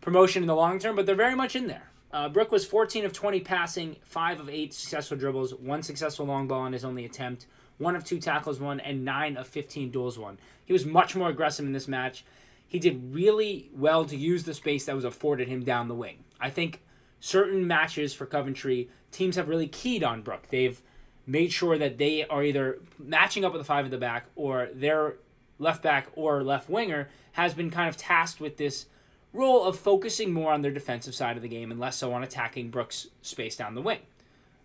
promotion 0.00 0.42
in 0.42 0.46
the 0.46 0.54
long 0.54 0.78
term, 0.78 0.94
but 0.94 1.06
they're 1.06 1.14
very 1.14 1.34
much 1.34 1.56
in 1.56 1.66
there. 1.66 1.90
Uh, 2.12 2.28
Brooke 2.28 2.52
was 2.52 2.64
14 2.64 3.04
of 3.04 3.12
20 3.12 3.40
passing, 3.40 3.96
5 4.02 4.40
of 4.40 4.48
8 4.48 4.72
successful 4.72 5.16
dribbles, 5.16 5.54
1 5.54 5.82
successful 5.82 6.26
long 6.26 6.46
ball 6.46 6.60
on 6.60 6.72
his 6.72 6.84
only 6.84 7.04
attempt, 7.04 7.46
1 7.78 7.96
of 7.96 8.04
2 8.04 8.18
tackles 8.18 8.60
won, 8.60 8.80
and 8.80 9.04
9 9.04 9.36
of 9.36 9.46
15 9.46 9.90
duels 9.90 10.18
won. 10.18 10.38
He 10.64 10.72
was 10.72 10.86
much 10.86 11.16
more 11.16 11.28
aggressive 11.28 11.66
in 11.66 11.72
this 11.72 11.88
match. 11.88 12.24
He 12.66 12.78
did 12.78 13.14
really 13.14 13.70
well 13.74 14.04
to 14.06 14.16
use 14.16 14.44
the 14.44 14.54
space 14.54 14.86
that 14.86 14.94
was 14.94 15.04
afforded 15.04 15.48
him 15.48 15.64
down 15.64 15.88
the 15.88 15.94
wing. 15.94 16.24
I 16.40 16.50
think 16.50 16.80
certain 17.20 17.66
matches 17.66 18.14
for 18.14 18.26
Coventry, 18.26 18.88
teams 19.10 19.36
have 19.36 19.48
really 19.48 19.68
keyed 19.68 20.04
on 20.04 20.22
Brooke. 20.22 20.48
They've 20.48 20.80
made 21.28 21.52
sure 21.52 21.76
that 21.76 21.98
they 21.98 22.24
are 22.24 22.42
either 22.42 22.80
matching 22.98 23.44
up 23.44 23.52
with 23.52 23.60
the 23.60 23.64
five 23.64 23.84
at 23.84 23.90
the 23.90 23.98
back 23.98 24.26
or 24.34 24.68
their 24.72 25.16
left 25.58 25.82
back 25.82 26.08
or 26.14 26.42
left 26.42 26.70
winger 26.70 27.08
has 27.32 27.54
been 27.54 27.70
kind 27.70 27.88
of 27.88 27.96
tasked 27.96 28.40
with 28.40 28.56
this 28.56 28.86
role 29.32 29.64
of 29.64 29.78
focusing 29.78 30.32
more 30.32 30.52
on 30.52 30.62
their 30.62 30.70
defensive 30.70 31.14
side 31.14 31.36
of 31.36 31.42
the 31.42 31.48
game 31.48 31.70
and 31.70 31.78
less 31.78 31.96
so 31.96 32.12
on 32.12 32.22
attacking 32.22 32.70
Brooke's 32.70 33.08
space 33.20 33.56
down 33.56 33.74
the 33.74 33.82
wing. 33.82 34.00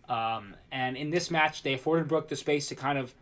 Um, 0.08 0.55
and 0.72 0.96
in 0.96 1.10
this 1.10 1.29
match, 1.29 1.63
they 1.63 1.74
afforded 1.74 2.08
Brooke 2.08 2.29
the 2.29 2.36
space 2.36 2.67
to 2.70 2.75
kind 2.75 2.98
of 2.98 3.13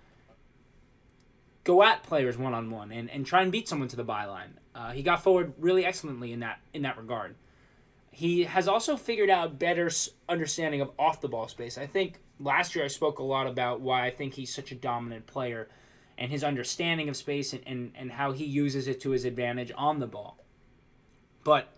go 1.63 1.83
at 1.83 2.03
players 2.03 2.37
one 2.37 2.53
on 2.53 2.71
one 2.71 2.91
and 2.91 3.09
and 3.09 3.25
try 3.25 3.41
and 3.41 3.51
beat 3.51 3.67
someone 3.67 3.87
to 3.87 3.95
the 3.95 4.05
byline. 4.05 4.51
Uh, 4.73 4.91
he 4.91 5.03
got 5.03 5.23
forward 5.23 5.53
really 5.57 5.85
excellently 5.85 6.31
in 6.31 6.39
that 6.39 6.59
in 6.73 6.83
that 6.83 6.97
regard. 6.97 7.35
He 8.11 8.43
has 8.43 8.67
also 8.67 8.97
figured 8.97 9.29
out 9.29 9.57
better 9.57 9.89
understanding 10.27 10.81
of 10.81 10.91
off 10.99 11.21
the 11.21 11.29
ball 11.29 11.47
space. 11.47 11.77
I 11.77 11.87
think 11.87 12.19
last 12.39 12.75
year 12.75 12.83
I 12.83 12.89
spoke 12.89 13.19
a 13.19 13.23
lot 13.23 13.47
about 13.47 13.79
why 13.79 14.05
I 14.05 14.11
think 14.11 14.33
he's 14.33 14.53
such 14.53 14.71
a 14.71 14.75
dominant 14.75 15.27
player 15.27 15.69
and 16.17 16.29
his 16.29 16.43
understanding 16.43 17.09
of 17.09 17.15
space 17.15 17.53
and, 17.53 17.63
and, 17.65 17.91
and 17.95 18.11
how 18.11 18.33
he 18.33 18.45
uses 18.45 18.87
it 18.87 18.99
to 19.01 19.11
his 19.11 19.25
advantage 19.25 19.71
on 19.75 19.99
the 19.99 20.07
ball. 20.07 20.37
But 21.43 21.69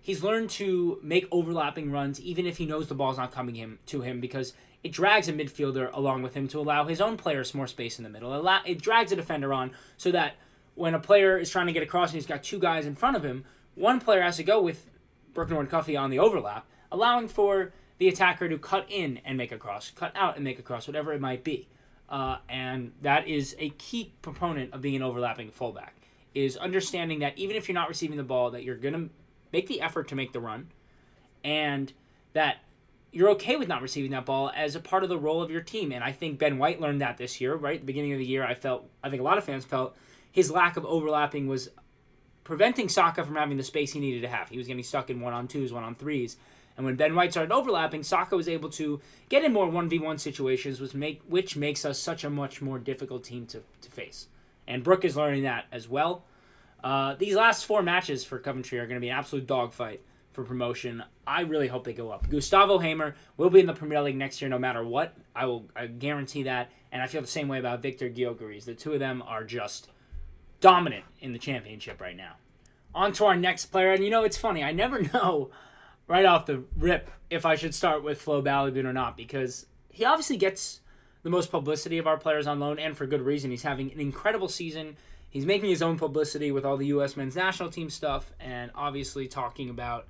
he's 0.00 0.22
learned 0.22 0.50
to 0.50 1.00
make 1.02 1.26
overlapping 1.30 1.90
runs 1.90 2.20
even 2.20 2.46
if 2.46 2.58
he 2.58 2.66
knows 2.66 2.88
the 2.88 2.94
ball's 2.94 3.16
not 3.16 3.32
coming 3.32 3.54
him 3.54 3.78
to 3.86 4.02
him 4.02 4.20
because 4.20 4.52
it 4.84 4.92
drags 4.92 5.28
a 5.28 5.32
midfielder 5.32 5.90
along 5.94 6.22
with 6.22 6.34
him 6.34 6.48
to 6.48 6.60
allow 6.60 6.84
his 6.84 7.00
own 7.00 7.16
players 7.16 7.54
more 7.54 7.66
space 7.66 7.98
in 7.98 8.04
the 8.04 8.10
middle. 8.10 8.46
It 8.66 8.82
drags 8.82 9.10
a 9.10 9.16
defender 9.16 9.52
on 9.52 9.70
so 9.96 10.10
that 10.12 10.34
when 10.74 10.94
a 10.94 10.98
player 10.98 11.38
is 11.38 11.50
trying 11.50 11.66
to 11.66 11.72
get 11.72 11.82
across 11.82 12.10
and 12.10 12.16
he's 12.16 12.26
got 12.26 12.42
two 12.42 12.58
guys 12.58 12.84
in 12.84 12.94
front 12.94 13.16
of 13.16 13.24
him, 13.24 13.44
one 13.74 14.00
player 14.00 14.22
has 14.22 14.36
to 14.36 14.44
go 14.44 14.60
with 14.60 14.86
Brooke 15.34 15.50
and 15.50 15.70
Cuffy 15.70 15.96
on 15.96 16.10
the 16.10 16.18
overlap, 16.18 16.66
allowing 16.90 17.28
for 17.28 17.72
the 17.98 18.08
attacker 18.08 18.48
to 18.48 18.58
cut 18.58 18.86
in 18.88 19.20
and 19.24 19.38
make 19.38 19.52
a 19.52 19.58
cross, 19.58 19.90
cut 19.90 20.12
out 20.14 20.36
and 20.36 20.44
make 20.44 20.58
a 20.58 20.62
cross, 20.62 20.86
whatever 20.86 21.12
it 21.12 21.20
might 21.20 21.44
be. 21.44 21.68
Uh, 22.08 22.38
and 22.48 22.92
that 23.00 23.26
is 23.26 23.56
a 23.58 23.70
key 23.70 24.12
proponent 24.20 24.72
of 24.74 24.82
being 24.82 24.96
an 24.96 25.02
overlapping 25.02 25.50
fullback 25.50 25.96
is 26.34 26.56
understanding 26.56 27.20
that 27.20 27.36
even 27.38 27.56
if 27.56 27.68
you're 27.68 27.74
not 27.74 27.88
receiving 27.88 28.16
the 28.16 28.22
ball, 28.22 28.50
that 28.50 28.64
you're 28.64 28.76
gonna 28.76 29.08
make 29.52 29.66
the 29.66 29.80
effort 29.80 30.08
to 30.08 30.14
make 30.14 30.32
the 30.32 30.40
run, 30.40 30.68
and 31.44 31.92
that 32.32 32.58
you're 33.12 33.30
okay 33.30 33.56
with 33.56 33.68
not 33.68 33.82
receiving 33.82 34.10
that 34.10 34.24
ball 34.24 34.50
as 34.56 34.74
a 34.74 34.80
part 34.80 35.02
of 35.02 35.08
the 35.08 35.18
role 35.18 35.42
of 35.42 35.50
your 35.50 35.60
team. 35.60 35.92
And 35.92 36.02
I 36.02 36.12
think 36.12 36.38
Ben 36.38 36.58
White 36.58 36.80
learned 36.80 37.02
that 37.02 37.18
this 37.18 37.40
year, 37.40 37.54
right? 37.54 37.74
At 37.74 37.80
the 37.80 37.86
beginning 37.86 38.12
of 38.12 38.18
the 38.18 38.26
year, 38.26 38.44
I 38.44 38.54
felt, 38.54 38.88
I 39.04 39.10
think 39.10 39.20
a 39.20 39.24
lot 39.24 39.36
of 39.36 39.44
fans 39.44 39.64
felt 39.64 39.94
his 40.30 40.50
lack 40.50 40.78
of 40.78 40.86
overlapping 40.86 41.46
was 41.46 41.68
preventing 42.44 42.88
Saka 42.88 43.24
from 43.24 43.36
having 43.36 43.56
the 43.56 43.62
space 43.62 43.92
he 43.92 44.00
needed 44.00 44.22
to 44.22 44.28
have. 44.28 44.48
He 44.48 44.58
was 44.58 44.66
getting 44.66 44.82
stuck 44.82 45.10
in 45.10 45.20
one 45.20 45.32
on 45.32 45.48
twos, 45.48 45.72
one 45.72 45.84
on 45.84 45.94
threes. 45.94 46.36
And 46.76 46.86
when 46.86 46.96
Ben 46.96 47.14
White 47.14 47.32
started 47.32 47.52
overlapping, 47.52 48.02
Saka 48.02 48.36
was 48.36 48.48
able 48.48 48.70
to 48.70 49.00
get 49.28 49.44
in 49.44 49.52
more 49.52 49.68
1v1 49.68 50.18
situations, 50.18 50.80
which, 50.80 50.94
make, 50.94 51.20
which 51.28 51.56
makes 51.56 51.84
us 51.84 51.98
such 51.98 52.24
a 52.24 52.30
much 52.30 52.62
more 52.62 52.78
difficult 52.78 53.24
team 53.24 53.46
to, 53.46 53.62
to 53.82 53.90
face. 53.90 54.28
And 54.66 54.82
Brooke 54.82 55.04
is 55.04 55.16
learning 55.16 55.42
that 55.42 55.66
as 55.70 55.88
well. 55.88 56.24
Uh, 56.82 57.14
these 57.14 57.34
last 57.34 57.66
four 57.66 57.82
matches 57.82 58.24
for 58.24 58.38
Coventry 58.38 58.78
are 58.78 58.86
going 58.86 58.96
to 58.96 59.04
be 59.04 59.10
an 59.10 59.18
absolute 59.18 59.46
dogfight 59.46 60.00
for 60.32 60.44
promotion. 60.44 61.02
I 61.26 61.42
really 61.42 61.68
hope 61.68 61.84
they 61.84 61.92
go 61.92 62.10
up. 62.10 62.28
Gustavo 62.28 62.78
Hamer 62.78 63.14
will 63.36 63.50
be 63.50 63.60
in 63.60 63.66
the 63.66 63.74
Premier 63.74 64.00
League 64.00 64.16
next 64.16 64.40
year 64.40 64.48
no 64.48 64.58
matter 64.58 64.84
what. 64.84 65.14
I 65.36 65.46
will 65.46 65.66
I 65.76 65.86
guarantee 65.86 66.44
that. 66.44 66.70
And 66.90 67.02
I 67.02 67.06
feel 67.06 67.20
the 67.20 67.26
same 67.26 67.48
way 67.48 67.58
about 67.58 67.82
Viktor 67.82 68.10
Gyökeres. 68.10 68.64
The 68.64 68.74
two 68.74 68.92
of 68.92 68.98
them 68.98 69.22
are 69.26 69.44
just 69.44 69.88
dominant 70.62 71.04
in 71.20 71.34
the 71.34 71.38
championship 71.38 72.00
right 72.00 72.16
now. 72.16 72.36
On 72.94 73.12
to 73.12 73.26
our 73.26 73.36
next 73.36 73.66
player. 73.66 73.92
And 73.92 74.02
you 74.02 74.08
know, 74.08 74.24
it's 74.24 74.38
funny. 74.38 74.64
I 74.64 74.72
never 74.72 75.02
know 75.14 75.50
right 76.08 76.24
off 76.24 76.46
the 76.46 76.64
rip 76.78 77.10
if 77.28 77.44
I 77.44 77.56
should 77.56 77.74
start 77.74 78.02
with 78.02 78.22
Flo 78.22 78.42
Balogun 78.42 78.86
or 78.86 78.94
not 78.94 79.16
because 79.16 79.66
he 79.90 80.06
obviously 80.06 80.38
gets 80.38 80.80
the 81.22 81.30
most 81.30 81.50
publicity 81.50 81.98
of 81.98 82.06
our 82.06 82.16
players 82.16 82.46
on 82.46 82.58
loan 82.58 82.78
and 82.78 82.96
for 82.96 83.06
good 83.06 83.22
reason. 83.22 83.50
He's 83.50 83.62
having 83.62 83.92
an 83.92 84.00
incredible 84.00 84.48
season. 84.48 84.96
He's 85.28 85.46
making 85.46 85.70
his 85.70 85.82
own 85.82 85.98
publicity 85.98 86.52
with 86.52 86.64
all 86.64 86.76
the 86.76 86.86
U.S. 86.86 87.16
men's 87.16 87.36
national 87.36 87.70
team 87.70 87.90
stuff 87.90 88.32
and 88.40 88.70
obviously 88.74 89.28
talking 89.28 89.70
about 89.70 90.06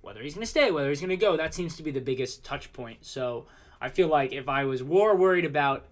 whether 0.00 0.22
he's 0.22 0.34
going 0.34 0.44
to 0.44 0.50
stay, 0.50 0.70
whether 0.70 0.88
he's 0.88 1.00
going 1.00 1.10
to 1.10 1.16
go. 1.16 1.36
That 1.36 1.54
seems 1.54 1.76
to 1.76 1.82
be 1.82 1.90
the 1.90 2.00
biggest 2.00 2.44
touch 2.44 2.72
point. 2.72 3.04
So 3.04 3.46
I 3.80 3.88
feel 3.88 4.08
like 4.08 4.32
if 4.32 4.48
I 4.48 4.64
was 4.64 4.82
more 4.82 5.16
worried 5.16 5.44
about 5.44 5.86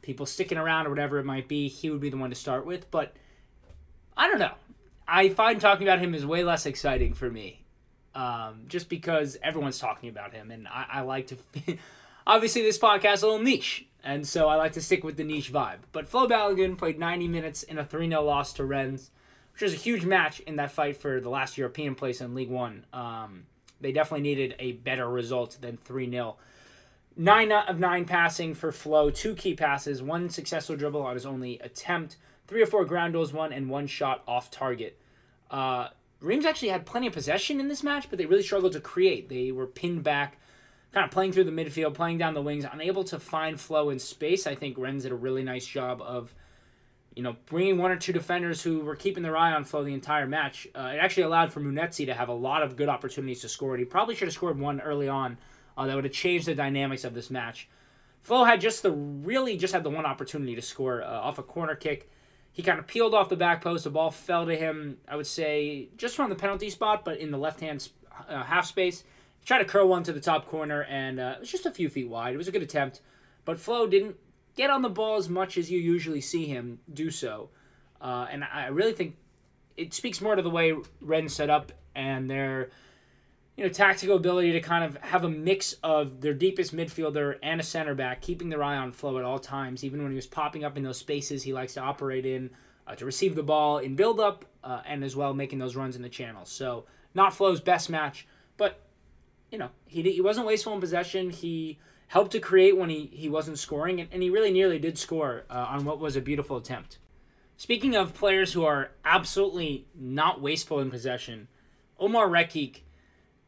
people 0.00 0.26
sticking 0.26 0.58
around 0.58 0.86
or 0.86 0.90
whatever 0.90 1.18
it 1.18 1.24
might 1.24 1.48
be, 1.48 1.68
he 1.68 1.90
would 1.90 2.00
be 2.00 2.10
the 2.10 2.16
one 2.16 2.30
to 2.30 2.36
start 2.36 2.64
with. 2.64 2.90
But 2.90 3.14
I 4.16 4.28
don't 4.28 4.38
know. 4.38 4.54
I 5.06 5.28
find 5.30 5.60
talking 5.60 5.86
about 5.86 5.98
him 5.98 6.14
is 6.14 6.24
way 6.24 6.44
less 6.44 6.66
exciting 6.66 7.14
for 7.14 7.30
me, 7.30 7.62
um, 8.14 8.64
just 8.68 8.88
because 8.88 9.36
everyone's 9.42 9.78
talking 9.78 10.08
about 10.08 10.32
him, 10.32 10.50
and 10.50 10.68
I, 10.68 10.86
I 10.90 11.00
like 11.02 11.28
to. 11.28 11.36
obviously, 12.26 12.62
this 12.62 12.78
podcast 12.78 13.14
is 13.14 13.22
a 13.22 13.26
little 13.26 13.42
niche, 13.42 13.86
and 14.04 14.26
so 14.26 14.48
I 14.48 14.56
like 14.56 14.72
to 14.72 14.80
stick 14.80 15.04
with 15.04 15.16
the 15.16 15.24
niche 15.24 15.52
vibe. 15.52 15.78
But 15.92 16.08
Flo 16.08 16.28
Balogun 16.28 16.78
played 16.78 16.98
90 16.98 17.28
minutes 17.28 17.62
in 17.62 17.78
a 17.78 17.84
3 17.84 18.08
0 18.08 18.22
loss 18.22 18.52
to 18.54 18.64
Rennes, 18.64 19.10
which 19.52 19.62
was 19.62 19.72
a 19.72 19.76
huge 19.76 20.04
match 20.04 20.40
in 20.40 20.56
that 20.56 20.72
fight 20.72 20.96
for 20.96 21.20
the 21.20 21.30
last 21.30 21.58
European 21.58 21.94
place 21.94 22.20
in 22.20 22.34
League 22.34 22.50
One. 22.50 22.84
Um, 22.92 23.44
they 23.80 23.92
definitely 23.92 24.22
needed 24.22 24.54
a 24.58 24.72
better 24.72 25.08
result 25.08 25.58
than 25.60 25.76
3 25.76 26.10
0. 26.10 26.36
Nine 27.14 27.52
of 27.52 27.78
nine 27.78 28.06
passing 28.06 28.54
for 28.54 28.72
Flo, 28.72 29.10
two 29.10 29.34
key 29.34 29.54
passes, 29.54 30.00
one 30.00 30.30
successful 30.30 30.76
dribble 30.76 31.02
on 31.02 31.14
his 31.14 31.26
only 31.26 31.58
attempt, 31.58 32.16
three 32.52 32.62
or 32.62 32.66
four 32.66 32.84
ground 32.84 33.14
duels, 33.14 33.32
one 33.32 33.50
and 33.50 33.70
one 33.70 33.86
shot 33.86 34.22
off 34.28 34.50
target. 34.50 35.00
Uh, 35.50 35.88
Reims 36.20 36.44
actually 36.44 36.68
had 36.68 36.84
plenty 36.84 37.06
of 37.06 37.14
possession 37.14 37.60
in 37.60 37.68
this 37.68 37.82
match, 37.82 38.10
but 38.10 38.18
they 38.18 38.26
really 38.26 38.42
struggled 38.42 38.74
to 38.74 38.80
create. 38.80 39.30
They 39.30 39.52
were 39.52 39.66
pinned 39.66 40.04
back, 40.04 40.36
kind 40.92 41.04
of 41.04 41.10
playing 41.10 41.32
through 41.32 41.44
the 41.44 41.50
midfield, 41.50 41.94
playing 41.94 42.18
down 42.18 42.34
the 42.34 42.42
wings, 42.42 42.66
unable 42.70 43.04
to 43.04 43.18
find 43.18 43.58
flow 43.58 43.88
in 43.88 43.98
space. 43.98 44.46
I 44.46 44.54
think 44.54 44.76
Rennes 44.76 45.04
did 45.04 45.12
a 45.12 45.16
really 45.16 45.42
nice 45.42 45.66
job 45.66 46.02
of 46.02 46.34
you 47.14 47.22
know, 47.22 47.36
bringing 47.46 47.78
one 47.78 47.90
or 47.90 47.96
two 47.96 48.12
defenders 48.12 48.62
who 48.62 48.80
were 48.80 48.96
keeping 48.96 49.22
their 49.22 49.36
eye 49.36 49.52
on 49.52 49.64
Flo 49.64 49.84
the 49.84 49.92
entire 49.92 50.26
match, 50.26 50.66
uh, 50.74 50.92
it 50.94 50.98
actually 50.98 51.24
allowed 51.24 51.52
for 51.52 51.60
Munetsi 51.60 52.06
to 52.06 52.14
have 52.14 52.28
a 52.28 52.34
lot 52.34 52.62
of 52.62 52.76
good 52.76 52.88
opportunities 52.88 53.40
to 53.40 53.48
score. 53.48 53.74
And 53.74 53.80
he 53.80 53.84
probably 53.84 54.14
should 54.14 54.28
have 54.28 54.34
scored 54.34 54.58
one 54.58 54.80
early 54.80 55.08
on 55.08 55.36
uh, 55.76 55.86
that 55.86 55.94
would 55.94 56.04
have 56.04 56.12
changed 56.12 56.46
the 56.46 56.54
dynamics 56.54 57.04
of 57.04 57.14
this 57.14 57.30
match. 57.30 57.68
Flo 58.22 58.44
had 58.44 58.60
just 58.60 58.82
the 58.82 58.92
really 58.92 59.56
just 59.56 59.74
had 59.74 59.84
the 59.84 59.90
one 59.90 60.06
opportunity 60.06 60.54
to 60.54 60.62
score 60.62 61.02
uh, 61.02 61.06
off 61.06 61.38
a 61.38 61.42
corner 61.42 61.74
kick. 61.74 62.10
He 62.52 62.62
kind 62.62 62.78
of 62.78 62.86
peeled 62.86 63.14
off 63.14 63.28
the 63.28 63.36
back 63.36 63.62
post. 63.62 63.84
The 63.84 63.90
ball 63.90 64.10
fell 64.10 64.46
to 64.46 64.54
him, 64.54 64.98
I 65.08 65.16
would 65.16 65.26
say, 65.26 65.88
just 65.96 66.14
from 66.14 66.28
the 66.28 66.36
penalty 66.36 66.68
spot, 66.70 67.04
but 67.04 67.18
in 67.18 67.30
the 67.30 67.38
left 67.38 67.60
hand 67.60 67.88
uh, 68.28 68.44
half 68.44 68.66
space. 68.66 69.04
He 69.40 69.46
tried 69.46 69.58
to 69.58 69.64
curl 69.64 69.88
one 69.88 70.02
to 70.04 70.12
the 70.12 70.20
top 70.20 70.46
corner, 70.46 70.82
and 70.82 71.18
uh, 71.18 71.34
it 71.36 71.40
was 71.40 71.50
just 71.50 71.66
a 71.66 71.70
few 71.70 71.88
feet 71.88 72.08
wide. 72.08 72.34
It 72.34 72.36
was 72.36 72.48
a 72.48 72.52
good 72.52 72.62
attempt, 72.62 73.00
but 73.44 73.58
Flo 73.58 73.86
didn't 73.86 74.16
get 74.54 74.70
on 74.70 74.82
the 74.82 74.90
ball 74.90 75.16
as 75.16 75.28
much 75.28 75.56
as 75.56 75.70
you 75.70 75.78
usually 75.78 76.20
see 76.20 76.44
him 76.44 76.80
do 76.92 77.10
so. 77.10 77.48
Uh, 78.00 78.26
and 78.30 78.44
I 78.44 78.66
really 78.66 78.92
think 78.92 79.16
it 79.76 79.94
speaks 79.94 80.20
more 80.20 80.36
to 80.36 80.42
the 80.42 80.50
way 80.50 80.74
Rennes 81.00 81.34
set 81.34 81.50
up 81.50 81.72
and 81.94 82.28
their 82.28 82.70
you 83.56 83.64
know 83.64 83.70
tactical 83.70 84.16
ability 84.16 84.52
to 84.52 84.60
kind 84.60 84.84
of 84.84 84.96
have 85.02 85.24
a 85.24 85.28
mix 85.28 85.74
of 85.82 86.20
their 86.20 86.34
deepest 86.34 86.74
midfielder 86.74 87.36
and 87.42 87.60
a 87.60 87.64
center 87.64 87.94
back, 87.94 88.20
keeping 88.22 88.48
their 88.48 88.62
eye 88.62 88.76
on 88.76 88.92
Flo 88.92 89.18
at 89.18 89.24
all 89.24 89.38
times, 89.38 89.84
even 89.84 90.02
when 90.02 90.10
he 90.10 90.16
was 90.16 90.26
popping 90.26 90.64
up 90.64 90.76
in 90.76 90.82
those 90.82 90.98
spaces 90.98 91.42
he 91.42 91.52
likes 91.52 91.74
to 91.74 91.80
operate 91.80 92.24
in, 92.24 92.50
uh, 92.86 92.94
to 92.94 93.04
receive 93.04 93.34
the 93.34 93.42
ball 93.42 93.78
in 93.78 93.94
build 93.94 94.20
up, 94.20 94.44
uh, 94.64 94.80
and 94.86 95.04
as 95.04 95.14
well 95.14 95.34
making 95.34 95.58
those 95.58 95.76
runs 95.76 95.96
in 95.96 96.02
the 96.02 96.08
channels. 96.08 96.50
So 96.50 96.86
not 97.14 97.34
Flo's 97.34 97.60
best 97.60 97.90
match, 97.90 98.26
but 98.56 98.80
you 99.50 99.58
know 99.58 99.68
he 99.86 100.02
he 100.02 100.20
wasn't 100.20 100.46
wasteful 100.46 100.74
in 100.74 100.80
possession. 100.80 101.30
He 101.30 101.78
helped 102.08 102.32
to 102.32 102.40
create 102.40 102.76
when 102.76 102.90
he, 102.90 103.06
he 103.12 103.30
wasn't 103.30 103.58
scoring, 103.58 103.98
and, 103.98 104.08
and 104.12 104.22
he 104.22 104.28
really 104.28 104.52
nearly 104.52 104.78
did 104.78 104.98
score 104.98 105.44
uh, 105.48 105.66
on 105.70 105.82
what 105.84 105.98
was 105.98 106.14
a 106.14 106.20
beautiful 106.20 106.58
attempt. 106.58 106.98
Speaking 107.56 107.96
of 107.96 108.12
players 108.12 108.52
who 108.52 108.64
are 108.64 108.90
absolutely 109.02 109.86
not 109.94 110.40
wasteful 110.42 110.80
in 110.80 110.90
possession, 110.90 111.48
Omar 111.98 112.28
Rekik, 112.28 112.80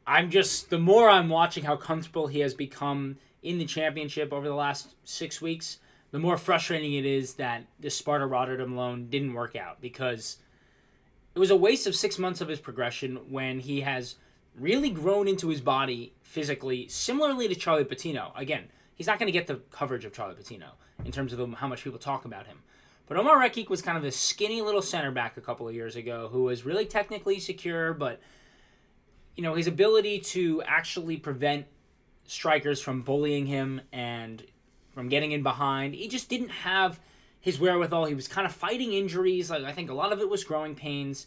I'm 0.07 0.31
just, 0.31 0.71
the 0.71 0.79
more 0.79 1.09
I'm 1.09 1.29
watching 1.29 1.65
how 1.65 1.77
comfortable 1.77 2.27
he 2.27 2.41
has 2.41 2.55
become 2.55 3.17
in 3.43 3.59
the 3.59 3.65
championship 3.65 4.33
over 4.33 4.47
the 4.47 4.55
last 4.55 4.95
six 5.05 5.41
weeks, 5.41 5.79
the 6.11 6.19
more 6.19 6.37
frustrating 6.37 6.95
it 6.95 7.05
is 7.05 7.35
that 7.35 7.65
this 7.81 7.97
Sparta 7.97 8.27
Rotterdam 8.27 8.77
loan 8.77 9.09
didn't 9.09 9.35
work 9.35 9.57
out 9.57 9.81
because 9.81 10.39
it 11.35 11.39
was 11.39 11.51
a 11.51 11.57
waste 11.57 11.87
of 11.87 11.97
six 11.97 12.19
months 12.19 12.41
of 12.41 12.49
his 12.49 12.61
progression 12.61 13.17
when 13.29 13.59
he 13.61 13.81
has 13.81 14.17
really 14.59 14.91
grown 14.91 15.27
into 15.27 15.49
his 15.49 15.61
body 15.61 16.13
physically, 16.23 16.87
similarly 16.89 17.49
to 17.49 17.55
Charlie 17.55 17.85
Patino. 17.85 18.33
Again, 18.37 18.65
he's 18.95 19.07
not 19.07 19.19
going 19.19 19.27
to 19.27 19.33
get 19.33 19.47
the 19.47 19.61
coverage 19.71 20.05
of 20.05 20.13
Charlie 20.13 20.37
Patino 20.37 20.69
in 21.05 21.11
terms 21.11 21.33
of 21.33 21.55
how 21.55 21.67
much 21.67 21.83
people 21.83 21.99
talk 21.99 22.25
about 22.25 22.47
him. 22.47 22.59
But 23.07 23.17
Omar 23.17 23.37
Rekik 23.37 23.69
was 23.69 23.83
kind 23.83 23.99
of 23.99 24.05
a 24.05 24.11
skinny 24.11 24.63
little 24.63 24.81
center 24.81 25.11
back 25.11 25.37
a 25.37 25.41
couple 25.43 25.69
of 25.69 25.75
years 25.75 25.97
ago 25.97 26.29
who 26.31 26.45
was 26.45 26.65
really 26.65 26.87
technically 26.87 27.39
secure, 27.39 27.93
but 27.93 28.21
you 29.37 29.43
know 29.43 29.55
his 29.55 29.67
ability 29.67 30.21
to 30.21 30.63
actually 30.63 31.17
prevent 31.17 31.67
strikers 32.27 32.81
from 32.81 33.03
bullying 33.03 33.47
him 33.47 33.81
and 33.93 34.45
from 34.93 35.09
getting 35.09 35.33
in 35.33 35.43
behind, 35.43 35.95
he 35.95 36.09
just 36.09 36.29
didn't 36.29 36.51
have 36.51 37.01
his 37.41 37.59
wherewithal. 37.59 38.07
He 38.07 38.15
was 38.15 38.29
kind 38.29 38.47
of 38.47 38.53
fighting 38.53 38.93
injuries. 38.93 39.51
Like 39.51 39.65
I 39.65 39.73
think 39.73 39.91
a 39.91 39.95
lot 39.95 40.13
of 40.13 40.21
it 40.21 40.29
was 40.29 40.45
growing 40.45 40.75
pains, 40.75 41.27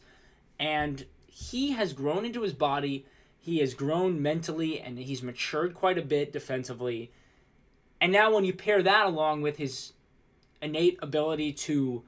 and 0.58 1.06
he 1.26 1.72
has 1.72 1.94
grown 1.94 2.26
into 2.26 2.42
his 2.42 2.54
body 2.54 3.06
he 3.48 3.60
has 3.60 3.74
grown 3.74 4.22
mentally 4.22 4.78
and 4.78 5.00
he's 5.00 5.24
matured 5.24 5.74
quite 5.74 5.98
a 5.98 6.02
bit 6.02 6.34
defensively. 6.34 7.14
And 8.02 8.12
now, 8.12 8.36
when 8.36 8.44
you 8.44 8.52
pair 8.52 8.84
that 8.84 9.06
along 9.06 9.42
with 9.42 9.56
his 9.56 9.94
innate 10.62 11.00
ability 11.02 11.54
to 11.54 12.04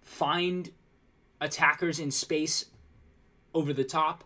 find 0.00 0.70
attackers 1.40 1.98
in 1.98 2.12
space 2.12 2.66
over 3.52 3.72
the 3.72 3.82
top 3.82 4.22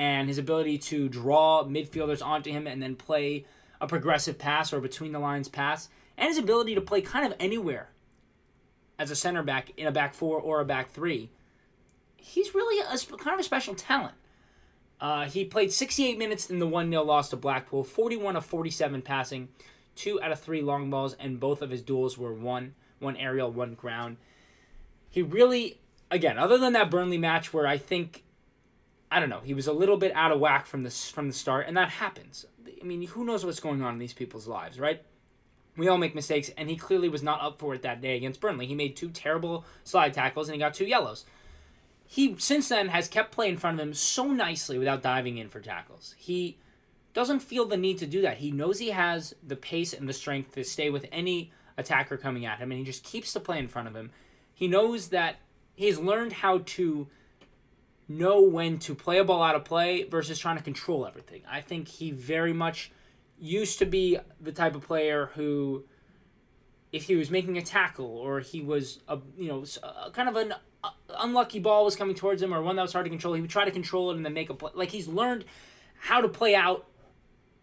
and 0.00 0.28
his 0.28 0.38
ability 0.38 0.78
to 0.78 1.10
draw 1.10 1.62
midfielders 1.62 2.24
onto 2.24 2.50
him 2.50 2.66
and 2.66 2.82
then 2.82 2.96
play 2.96 3.44
a 3.82 3.86
progressive 3.86 4.38
pass 4.38 4.72
or 4.72 4.80
between 4.80 5.12
the 5.12 5.18
lines 5.18 5.46
pass, 5.46 5.90
and 6.16 6.28
his 6.28 6.38
ability 6.38 6.74
to 6.74 6.80
play 6.80 7.02
kind 7.02 7.26
of 7.26 7.34
anywhere 7.38 7.90
as 8.98 9.10
a 9.10 9.16
center 9.16 9.42
back 9.42 9.72
in 9.76 9.86
a 9.86 9.92
back 9.92 10.14
four 10.14 10.40
or 10.40 10.62
a 10.62 10.64
back 10.64 10.90
three, 10.90 11.28
he's 12.16 12.54
really 12.54 12.80
a, 12.80 13.16
kind 13.18 13.34
of 13.34 13.40
a 13.40 13.42
special 13.42 13.74
talent. 13.74 14.14
Uh, 15.02 15.26
he 15.26 15.44
played 15.44 15.70
68 15.70 16.16
minutes 16.16 16.48
in 16.48 16.60
the 16.60 16.66
1 16.66 16.88
0 16.88 17.02
loss 17.02 17.28
to 17.28 17.36
Blackpool, 17.36 17.84
41 17.84 18.36
of 18.36 18.46
47 18.46 19.02
passing, 19.02 19.48
2 19.96 20.22
out 20.22 20.32
of 20.32 20.40
3 20.40 20.62
long 20.62 20.88
balls, 20.88 21.14
and 21.20 21.38
both 21.38 21.60
of 21.60 21.68
his 21.68 21.82
duels 21.82 22.16
were 22.16 22.32
won, 22.32 22.74
one 23.00 23.18
aerial, 23.18 23.50
one 23.50 23.74
ground. 23.74 24.16
He 25.10 25.20
really, 25.20 25.78
again, 26.10 26.38
other 26.38 26.56
than 26.56 26.72
that 26.72 26.90
Burnley 26.90 27.18
match 27.18 27.52
where 27.52 27.66
I 27.66 27.76
think, 27.76 28.24
I 29.10 29.18
don't 29.18 29.28
know, 29.28 29.40
he 29.40 29.54
was 29.54 29.66
a 29.66 29.72
little 29.72 29.96
bit 29.96 30.12
out 30.14 30.30
of 30.30 30.40
whack 30.40 30.66
from 30.66 30.82
the 30.84 30.90
from 30.90 31.28
the 31.28 31.34
start, 31.34 31.66
and 31.66 31.76
that 31.76 31.90
happens. 31.90 32.46
I 32.80 32.84
mean, 32.84 33.02
who 33.08 33.24
knows 33.24 33.44
what's 33.44 33.60
going 33.60 33.82
on 33.82 33.94
in 33.94 33.98
these 33.98 34.12
people's 34.12 34.46
lives, 34.46 34.78
right? 34.78 35.02
We 35.76 35.88
all 35.88 35.98
make 35.98 36.14
mistakes, 36.14 36.50
and 36.56 36.68
he 36.68 36.76
clearly 36.76 37.08
was 37.08 37.22
not 37.22 37.42
up 37.42 37.58
for 37.58 37.74
it 37.74 37.82
that 37.82 38.00
day 38.00 38.16
against 38.16 38.40
Burnley. 38.40 38.66
He 38.66 38.74
made 38.74 38.96
two 38.96 39.10
terrible 39.10 39.64
slide 39.84 40.14
tackles, 40.14 40.48
and 40.48 40.54
he 40.54 40.58
got 40.58 40.74
two 40.74 40.86
yellows. 40.86 41.24
He 42.06 42.36
since 42.38 42.68
then 42.68 42.88
has 42.88 43.08
kept 43.08 43.32
play 43.32 43.48
in 43.48 43.56
front 43.56 43.80
of 43.80 43.86
him 43.86 43.94
so 43.94 44.28
nicely 44.28 44.78
without 44.78 45.02
diving 45.02 45.38
in 45.38 45.48
for 45.48 45.60
tackles. 45.60 46.14
He 46.18 46.58
doesn't 47.14 47.40
feel 47.40 47.66
the 47.66 47.76
need 47.76 47.98
to 47.98 48.06
do 48.06 48.22
that. 48.22 48.38
He 48.38 48.50
knows 48.50 48.78
he 48.78 48.90
has 48.90 49.34
the 49.46 49.56
pace 49.56 49.92
and 49.92 50.08
the 50.08 50.12
strength 50.12 50.52
to 50.54 50.64
stay 50.64 50.90
with 50.90 51.06
any 51.10 51.52
attacker 51.76 52.16
coming 52.16 52.46
at 52.46 52.58
him, 52.58 52.70
and 52.70 52.78
he 52.78 52.84
just 52.84 53.04
keeps 53.04 53.32
the 53.32 53.40
play 53.40 53.58
in 53.58 53.68
front 53.68 53.88
of 53.88 53.96
him. 53.96 54.10
He 54.54 54.68
knows 54.68 55.08
that 55.08 55.36
he's 55.74 55.98
learned 55.98 56.34
how 56.34 56.58
to 56.58 57.08
know 58.10 58.42
when 58.42 58.78
to 58.80 58.94
play 58.94 59.18
a 59.18 59.24
ball 59.24 59.42
out 59.42 59.54
of 59.54 59.64
play 59.64 60.02
versus 60.02 60.38
trying 60.38 60.56
to 60.56 60.62
control 60.62 61.06
everything. 61.06 61.42
I 61.48 61.60
think 61.60 61.86
he 61.86 62.10
very 62.10 62.52
much 62.52 62.90
used 63.38 63.78
to 63.78 63.86
be 63.86 64.18
the 64.40 64.52
type 64.52 64.74
of 64.74 64.82
player 64.82 65.30
who, 65.34 65.84
if 66.92 67.04
he 67.04 67.14
was 67.14 67.30
making 67.30 67.56
a 67.56 67.62
tackle 67.62 68.18
or 68.18 68.40
he 68.40 68.60
was 68.60 68.98
a 69.08 69.18
you 69.38 69.48
know 69.48 69.64
a, 69.82 70.10
kind 70.10 70.28
of 70.28 70.36
an 70.36 70.54
uh, 70.82 70.90
unlucky 71.18 71.60
ball 71.60 71.84
was 71.84 71.94
coming 71.94 72.16
towards 72.16 72.42
him 72.42 72.52
or 72.52 72.60
one 72.60 72.76
that 72.76 72.82
was 72.82 72.92
hard 72.92 73.06
to 73.06 73.10
control, 73.10 73.34
he 73.34 73.40
would 73.40 73.48
try 73.48 73.64
to 73.64 73.70
control 73.70 74.10
it 74.10 74.16
and 74.16 74.24
then 74.24 74.34
make 74.34 74.50
a 74.50 74.54
play. 74.54 74.72
Like 74.74 74.90
he's 74.90 75.06
learned 75.06 75.44
how 76.00 76.20
to 76.20 76.28
play 76.28 76.54
out 76.54 76.86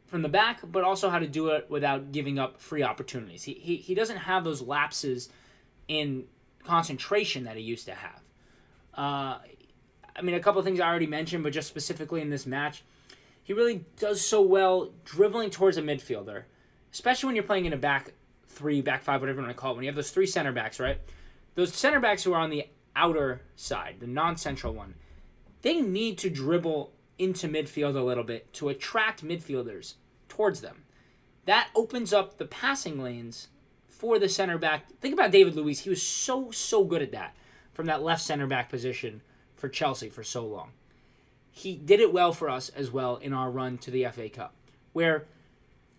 from 0.06 0.22
the 0.22 0.30
back, 0.30 0.62
but 0.64 0.86
also 0.86 1.10
how 1.10 1.20
to 1.20 1.28
do 1.28 1.50
it 1.50 1.70
without 1.70 2.14
giving 2.14 2.40
up 2.40 2.62
free 2.62 2.84
opportunities. 2.84 3.44
He, 3.44 3.56
he, 3.56 3.76
he 3.76 3.94
doesn't 3.94 4.18
have 4.18 4.46
those 4.46 4.62
lapses 4.62 5.28
in 5.90 6.24
concentration 6.64 7.44
that 7.44 7.58
he 7.58 7.64
used 7.64 7.86
to 7.88 7.94
have. 7.94 8.22
Uh, 8.94 9.40
I 10.18 10.22
mean, 10.22 10.36
a 10.36 10.40
couple 10.40 10.60
of 10.60 10.66
things 10.66 10.80
I 10.80 10.88
already 10.88 11.08
mentioned, 11.08 11.44
but 11.44 11.54
just 11.54 11.68
specifically 11.68 12.22
in 12.22 12.30
this 12.30 12.46
match, 12.46 12.84
he 13.44 13.54
really 13.54 13.86
does 14.00 14.20
so 14.20 14.42
well 14.42 14.92
dribbling 15.06 15.52
towards 15.52 15.78
a 15.78 15.82
midfielder, 15.82 16.44
especially 16.92 17.28
when 17.28 17.36
you're 17.36 17.44
playing 17.44 17.66
in 17.66 17.74
a 17.74 17.78
back 17.78 18.14
three, 18.48 18.82
back 18.82 19.04
five, 19.04 19.22
whatever 19.22 19.40
you 19.40 19.46
want 19.46 19.56
to 19.56 19.62
call 19.62 19.72
it. 19.72 19.76
When 19.76 19.84
you 19.84 19.90
have 19.90 19.96
those 19.96 20.12
three 20.12 20.26
center 20.26 20.52
backs, 20.52 20.80
right? 20.80 21.00
Those 21.56 21.74
center 21.74 22.00
backs 22.00 22.24
who 22.24 22.34
are 22.34 22.42
on 22.42 22.50
the 22.50 22.68
outer 22.96 23.42
side, 23.56 23.98
the 24.00 24.08
non 24.08 24.38
central 24.38 24.74
one, 24.74 24.96
they 25.62 25.82
need 25.82 26.18
to 26.20 26.30
dribble 26.30 26.92
into 27.20 27.48
midfield 27.48 27.96
a 27.96 28.02
little 28.02 28.24
bit 28.24 28.52
to 28.54 28.70
attract 28.70 29.24
midfielders 29.24 29.94
towards 30.28 30.62
them. 30.62 30.84
That 31.46 31.70
opens 31.76 32.12
up 32.12 32.38
the 32.38 32.46
passing 32.46 33.02
lanes 33.02 33.48
for 33.88 34.20
the 34.20 34.30
center 34.30 34.58
back. 34.58 34.90
Think 35.00 35.14
about 35.14 35.32
David 35.32 35.56
Luiz. 35.56 35.80
He 35.80 35.90
was 35.90 36.04
so, 36.04 36.52
so 36.52 36.84
good 36.84 37.02
at 37.02 37.14
that 37.14 37.36
from 37.74 37.86
that 37.86 38.04
left 38.04 38.22
center 38.22 38.48
back 38.48 38.70
position 38.70 39.22
for 39.58 39.68
Chelsea 39.68 40.10
for 40.10 40.24
so 40.24 40.46
long. 40.46 40.72
He 41.52 41.76
did 41.76 42.00
it 42.00 42.14
well 42.14 42.32
for 42.32 42.50
us 42.50 42.70
as 42.70 42.92
well 42.92 43.18
in 43.18 43.34
our 43.34 43.52
run 43.52 43.78
to 43.80 43.92
the 43.92 44.06
FA 44.06 44.30
Cup, 44.30 44.54
where 44.94 45.26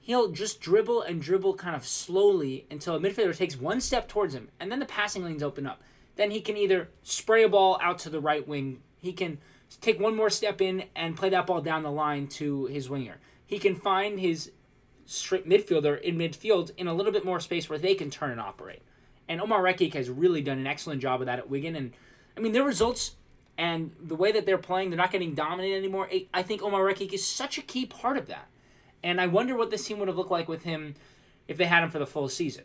he'll 0.00 0.30
just 0.30 0.60
dribble 0.60 1.02
and 1.02 1.20
dribble 1.20 1.54
kind 1.54 1.76
of 1.76 1.86
slowly 1.86 2.66
until 2.70 2.94
a 2.94 3.00
midfielder 3.00 3.36
takes 3.36 3.56
one 3.56 3.80
step 3.80 4.08
towards 4.08 4.34
him, 4.34 4.48
and 4.58 4.72
then 4.72 4.78
the 4.78 4.86
passing 4.86 5.24
lanes 5.24 5.42
open 5.42 5.66
up. 5.66 5.82
Then 6.16 6.30
he 6.30 6.40
can 6.40 6.56
either 6.56 6.88
spray 7.02 7.42
a 7.42 7.48
ball 7.48 7.78
out 7.82 7.98
to 8.00 8.10
the 8.10 8.20
right 8.20 8.46
wing, 8.46 8.80
he 9.00 9.12
can 9.12 9.38
take 9.80 10.00
one 10.00 10.16
more 10.16 10.30
step 10.30 10.60
in 10.60 10.84
and 10.96 11.16
play 11.16 11.28
that 11.30 11.46
ball 11.46 11.60
down 11.60 11.82
the 11.82 11.90
line 11.90 12.26
to 12.26 12.66
his 12.66 12.88
winger. 12.88 13.18
He 13.46 13.58
can 13.58 13.74
find 13.74 14.18
his 14.18 14.50
midfielder 15.06 16.00
in 16.00 16.16
midfield 16.16 16.70
in 16.76 16.86
a 16.86 16.94
little 16.94 17.12
bit 17.12 17.24
more 17.24 17.40
space 17.40 17.68
where 17.68 17.78
they 17.78 17.94
can 17.94 18.10
turn 18.10 18.30
and 18.30 18.40
operate. 18.40 18.82
And 19.28 19.40
Omar 19.40 19.62
Rekik 19.62 19.94
has 19.94 20.08
really 20.08 20.40
done 20.40 20.58
an 20.58 20.66
excellent 20.66 21.02
job 21.02 21.20
of 21.20 21.26
that 21.26 21.38
at 21.38 21.50
Wigan. 21.50 21.76
And 21.76 21.92
I 22.36 22.40
mean, 22.40 22.52
their 22.52 22.64
results 22.64 23.16
and 23.58 23.90
the 24.00 24.14
way 24.14 24.30
that 24.30 24.46
they're 24.46 24.56
playing, 24.56 24.88
they're 24.88 24.96
not 24.96 25.10
getting 25.10 25.34
dominated 25.34 25.76
anymore. 25.76 26.08
I 26.32 26.42
think 26.44 26.62
Omar 26.62 26.80
Rekik 26.82 27.12
is 27.12 27.26
such 27.26 27.58
a 27.58 27.62
key 27.62 27.84
part 27.84 28.16
of 28.16 28.28
that. 28.28 28.46
And 29.02 29.20
I 29.20 29.26
wonder 29.26 29.56
what 29.56 29.70
this 29.70 29.84
team 29.84 29.98
would 29.98 30.06
have 30.06 30.16
looked 30.16 30.30
like 30.30 30.48
with 30.48 30.62
him 30.62 30.94
if 31.48 31.56
they 31.56 31.66
had 31.66 31.82
him 31.82 31.90
for 31.90 31.98
the 31.98 32.06
full 32.06 32.28
season. 32.28 32.64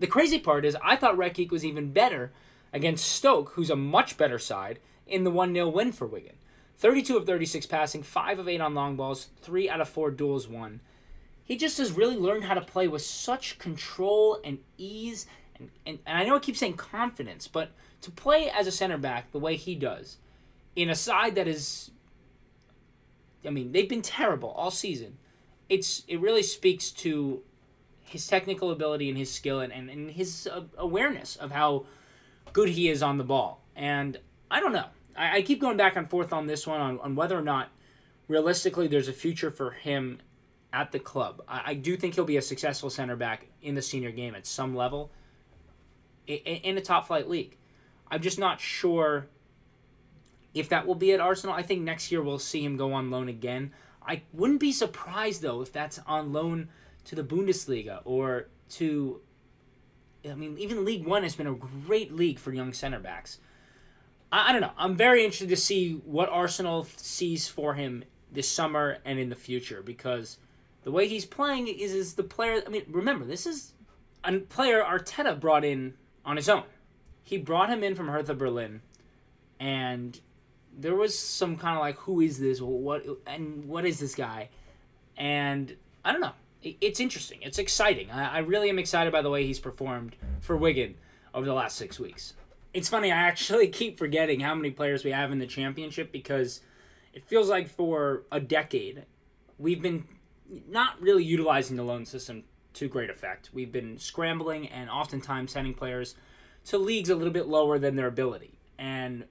The 0.00 0.08
crazy 0.08 0.40
part 0.40 0.64
is, 0.64 0.76
I 0.82 0.96
thought 0.96 1.16
Rekik 1.16 1.52
was 1.52 1.64
even 1.64 1.92
better 1.92 2.32
against 2.72 3.06
Stoke, 3.08 3.50
who's 3.50 3.70
a 3.70 3.76
much 3.76 4.16
better 4.16 4.38
side, 4.38 4.80
in 5.06 5.22
the 5.22 5.30
1 5.30 5.54
0 5.54 5.68
win 5.68 5.92
for 5.92 6.08
Wigan. 6.08 6.36
32 6.78 7.16
of 7.16 7.26
36 7.26 7.66
passing, 7.66 8.02
5 8.02 8.40
of 8.40 8.48
8 8.48 8.60
on 8.60 8.74
long 8.74 8.96
balls, 8.96 9.28
3 9.42 9.70
out 9.70 9.80
of 9.80 9.88
4 9.88 10.10
duels 10.10 10.48
won. 10.48 10.80
He 11.44 11.56
just 11.56 11.78
has 11.78 11.92
really 11.92 12.16
learned 12.16 12.44
how 12.44 12.54
to 12.54 12.60
play 12.60 12.88
with 12.88 13.02
such 13.02 13.60
control 13.60 14.40
and 14.44 14.58
ease. 14.76 15.26
And, 15.86 15.98
and, 16.06 16.18
I 16.18 16.24
know 16.24 16.36
I 16.36 16.38
keep 16.38 16.56
saying 16.56 16.74
confidence, 16.74 17.48
but 17.48 17.70
to 18.02 18.10
play 18.10 18.50
as 18.50 18.66
a 18.66 18.72
center 18.72 18.98
back 18.98 19.30
the 19.32 19.38
way 19.38 19.56
he 19.56 19.74
does 19.74 20.16
in 20.76 20.90
a 20.90 20.94
side 20.94 21.34
that 21.34 21.48
is. 21.48 21.90
I 23.44 23.50
mean, 23.50 23.72
they've 23.72 23.88
been 23.88 24.02
terrible 24.02 24.50
all 24.50 24.70
season. 24.70 25.18
It's 25.68 26.04
It 26.06 26.20
really 26.20 26.42
speaks 26.44 26.90
to 26.92 27.42
his 28.02 28.26
technical 28.26 28.70
ability 28.70 29.08
and 29.08 29.18
his 29.18 29.32
skill 29.32 29.60
and, 29.60 29.72
and, 29.72 29.88
and 29.88 30.10
his 30.10 30.46
uh, 30.46 30.62
awareness 30.76 31.34
of 31.36 31.50
how 31.50 31.86
good 32.52 32.68
he 32.68 32.88
is 32.88 33.02
on 33.02 33.18
the 33.18 33.24
ball. 33.24 33.62
And 33.74 34.18
I 34.50 34.60
don't 34.60 34.72
know. 34.72 34.86
I, 35.16 35.38
I 35.38 35.42
keep 35.42 35.60
going 35.60 35.76
back 35.76 35.96
and 35.96 36.08
forth 36.08 36.32
on 36.32 36.46
this 36.46 36.66
one 36.66 36.80
on, 36.80 37.00
on 37.00 37.14
whether 37.14 37.36
or 37.36 37.42
not 37.42 37.70
realistically 38.28 38.86
there's 38.86 39.08
a 39.08 39.12
future 39.12 39.50
for 39.50 39.70
him 39.70 40.18
at 40.72 40.92
the 40.92 40.98
club. 40.98 41.42
I, 41.48 41.62
I, 41.66 41.74
do 41.74 41.96
think 41.96 42.14
he'll 42.14 42.24
be 42.24 42.36
a 42.36 42.42
successful 42.42 42.90
center 42.90 43.16
back 43.16 43.46
in 43.62 43.74
the 43.74 43.82
senior 43.82 44.10
game 44.10 44.34
at 44.34 44.46
some 44.46 44.74
level 44.74 45.10
in, 46.26 46.78
a 46.78 46.80
top 46.80 47.06
flight 47.06 47.28
league. 47.28 47.56
I'm 48.10 48.20
just 48.20 48.38
not 48.38 48.60
sure 48.60 49.26
if 50.54 50.68
that 50.68 50.86
will 50.86 50.94
be 50.94 51.12
at 51.12 51.20
Arsenal. 51.20 51.54
I 51.54 51.62
think 51.62 51.82
next 51.82 52.12
year 52.12 52.22
we'll 52.22 52.38
see 52.38 52.64
him 52.64 52.76
go 52.76 52.92
on 52.92 53.10
loan 53.10 53.28
again. 53.28 53.72
I 54.06 54.22
wouldn't 54.32 54.60
be 54.60 54.72
surprised 54.72 55.42
though 55.42 55.62
if 55.62 55.72
that's 55.72 55.98
on 56.06 56.32
loan 56.32 56.68
to 57.04 57.14
the 57.14 57.22
Bundesliga 57.22 58.00
or 58.04 58.48
to 58.70 59.20
I 60.28 60.34
mean 60.34 60.58
even 60.58 60.84
League 60.84 61.06
1 61.06 61.22
has 61.22 61.36
been 61.36 61.46
a 61.46 61.54
great 61.54 62.12
league 62.12 62.38
for 62.38 62.52
young 62.52 62.72
center 62.72 62.98
backs. 62.98 63.38
I, 64.30 64.50
I 64.50 64.52
don't 64.52 64.60
know. 64.60 64.72
I'm 64.76 64.96
very 64.96 65.24
interested 65.24 65.48
to 65.50 65.56
see 65.56 65.94
what 66.04 66.28
Arsenal 66.28 66.86
sees 66.96 67.48
for 67.48 67.74
him 67.74 68.04
this 68.30 68.48
summer 68.48 68.98
and 69.04 69.18
in 69.18 69.28
the 69.28 69.36
future 69.36 69.82
because 69.82 70.38
the 70.84 70.90
way 70.90 71.06
he's 71.06 71.24
playing 71.24 71.68
is 71.68 71.92
is 71.92 72.14
the 72.14 72.22
player. 72.22 72.62
I 72.66 72.68
mean, 72.68 72.84
remember 72.88 73.24
this 73.24 73.46
is 73.46 73.72
a 74.24 74.38
player 74.38 74.82
Arteta 74.82 75.38
brought 75.38 75.64
in 75.64 75.94
on 76.24 76.36
his 76.36 76.48
own. 76.48 76.64
He 77.24 77.38
brought 77.38 77.70
him 77.70 77.82
in 77.82 77.94
from 77.94 78.08
Hertha 78.08 78.34
Berlin, 78.34 78.82
and 79.60 80.18
there 80.76 80.94
was 80.94 81.18
some 81.18 81.56
kind 81.56 81.76
of 81.76 81.80
like, 81.80 81.98
who 81.98 82.20
is 82.20 82.38
this? 82.38 82.60
What 82.60 83.04
and 83.26 83.66
what 83.66 83.84
is 83.84 83.98
this 84.00 84.14
guy? 84.14 84.48
And 85.16 85.76
I 86.04 86.12
don't 86.12 86.20
know. 86.20 86.32
It's 86.62 87.00
interesting. 87.00 87.40
It's 87.42 87.58
exciting. 87.58 88.10
I, 88.10 88.36
I 88.36 88.38
really 88.38 88.70
am 88.70 88.78
excited 88.78 89.12
by 89.12 89.22
the 89.22 89.30
way 89.30 89.44
he's 89.44 89.58
performed 89.58 90.14
for 90.40 90.56
Wigan 90.56 90.94
over 91.34 91.44
the 91.44 91.54
last 91.54 91.76
six 91.76 91.98
weeks 91.98 92.34
it's 92.74 92.88
funny. 92.88 93.12
I 93.12 93.16
actually 93.16 93.68
keep 93.80 93.98
forgetting 93.98 94.40
how 94.40 94.54
many 94.54 94.70
players 94.70 95.04
we 95.04 95.10
have 95.10 95.32
in 95.32 95.38
the 95.38 95.46
championship 95.46 96.12
because 96.12 96.60
it 97.12 97.24
feels 97.26 97.48
like 97.48 97.68
for 97.68 98.22
a 98.32 98.40
decade 98.40 99.04
we've 99.58 99.82
been 99.82 100.04
not 100.68 101.00
really 101.00 101.24
utilizing 101.24 101.76
the 101.76 101.82
loan 101.82 102.04
system 102.04 102.42
to 102.74 102.88
great 102.88 103.10
effect. 103.10 103.50
We've 103.52 103.72
been 103.72 103.98
scrambling 103.98 104.68
and 104.68 104.88
oftentimes 104.90 105.52
sending 105.52 105.74
players 105.74 106.14
to 106.66 106.78
leagues 106.78 107.10
a 107.10 107.14
little 107.14 107.32
bit 107.32 107.46
lower 107.46 107.78
than 107.78 107.96
their 107.96 108.06
ability. 108.06 108.58
And 108.78 109.24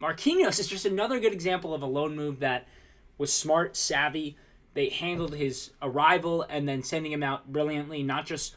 Marquinhos 0.00 0.60
is 0.60 0.68
just 0.68 0.86
another 0.86 1.20
good 1.20 1.32
example 1.32 1.74
of 1.74 1.82
a 1.82 1.86
loan 1.86 2.16
move 2.16 2.40
that 2.40 2.66
was 3.18 3.32
smart, 3.32 3.76
savvy. 3.76 4.36
They 4.74 4.90
handled 4.90 5.34
his 5.34 5.70
arrival 5.80 6.42
and 6.48 6.68
then 6.68 6.82
sending 6.82 7.12
him 7.12 7.22
out 7.22 7.50
brilliantly, 7.50 8.02
not 8.02 8.26
just 8.26 8.54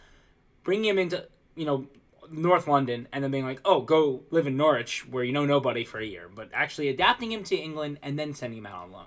bringing 0.63 0.89
him 0.89 0.99
into, 0.99 1.27
you 1.55 1.65
know, 1.65 1.87
North 2.31 2.67
London 2.67 3.07
and 3.11 3.23
then 3.23 3.31
being 3.31 3.45
like, 3.45 3.61
oh, 3.65 3.81
go 3.81 4.21
live 4.29 4.47
in 4.47 4.57
Norwich 4.57 5.07
where 5.07 5.23
you 5.23 5.31
know 5.31 5.45
nobody 5.45 5.83
for 5.83 5.99
a 5.99 6.05
year, 6.05 6.29
but 6.33 6.49
actually 6.53 6.89
adapting 6.89 7.31
him 7.31 7.43
to 7.45 7.55
England 7.55 7.99
and 8.03 8.19
then 8.19 8.33
sending 8.33 8.59
him 8.59 8.65
out 8.65 8.83
on 8.83 8.91
loan. 8.91 9.05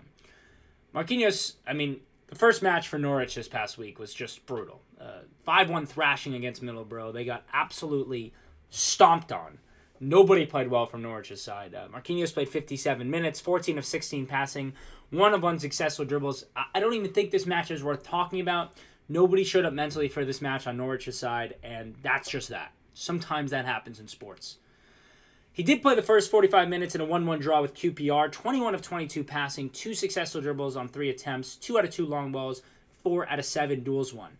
Marquinhos, 0.94 1.54
I 1.66 1.72
mean, 1.72 2.00
the 2.28 2.34
first 2.34 2.62
match 2.62 2.88
for 2.88 2.98
Norwich 2.98 3.34
this 3.34 3.48
past 3.48 3.78
week 3.78 3.98
was 3.98 4.12
just 4.12 4.44
brutal. 4.46 4.80
Uh, 5.02 5.22
5 5.44 5.70
1 5.70 5.86
thrashing 5.86 6.34
against 6.34 6.62
Middlesbrough. 6.62 7.12
They 7.12 7.24
got 7.24 7.44
absolutely 7.52 8.32
stomped 8.70 9.32
on. 9.32 9.58
Nobody 9.98 10.46
played 10.46 10.68
well 10.68 10.86
from 10.86 11.02
Norwich's 11.02 11.42
side. 11.42 11.74
Uh, 11.74 11.88
Marquinhos 11.88 12.32
played 12.32 12.48
57 12.48 13.10
minutes, 13.10 13.40
14 13.40 13.78
of 13.78 13.84
16 13.84 14.26
passing, 14.26 14.72
one 15.10 15.34
of 15.34 15.44
unsuccessful 15.44 16.04
dribbles. 16.04 16.44
I, 16.54 16.66
I 16.76 16.80
don't 16.80 16.94
even 16.94 17.12
think 17.12 17.30
this 17.30 17.46
match 17.46 17.70
is 17.70 17.82
worth 17.82 18.04
talking 18.04 18.40
about. 18.40 18.72
Nobody 19.08 19.44
showed 19.44 19.64
up 19.64 19.72
mentally 19.72 20.08
for 20.08 20.24
this 20.24 20.40
match 20.40 20.66
on 20.66 20.76
Norwich's 20.76 21.18
side, 21.18 21.56
and 21.62 21.94
that's 22.02 22.30
just 22.30 22.48
that. 22.50 22.72
Sometimes 22.94 23.50
that 23.50 23.64
happens 23.64 23.98
in 23.98 24.06
sports. 24.06 24.58
He 25.52 25.62
did 25.62 25.82
play 25.82 25.94
the 25.94 26.02
first 26.02 26.30
45 26.30 26.68
minutes 26.68 26.94
in 26.94 27.00
a 27.00 27.04
1 27.04 27.26
1 27.26 27.40
draw 27.40 27.60
with 27.60 27.74
QPR, 27.74 28.30
21 28.30 28.74
of 28.74 28.82
22 28.82 29.24
passing, 29.24 29.68
two 29.70 29.94
successful 29.94 30.40
dribbles 30.40 30.76
on 30.76 30.88
three 30.88 31.10
attempts, 31.10 31.56
two 31.56 31.78
out 31.78 31.84
of 31.84 31.90
two 31.90 32.06
long 32.06 32.32
balls, 32.32 32.62
four 33.02 33.28
out 33.28 33.38
of 33.38 33.44
seven 33.44 33.82
duels 33.82 34.14
won. 34.14 34.38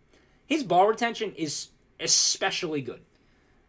His 0.53 0.65
ball 0.65 0.87
retention 0.87 1.33
is 1.35 1.69
especially 1.99 2.83
good. 2.83 3.01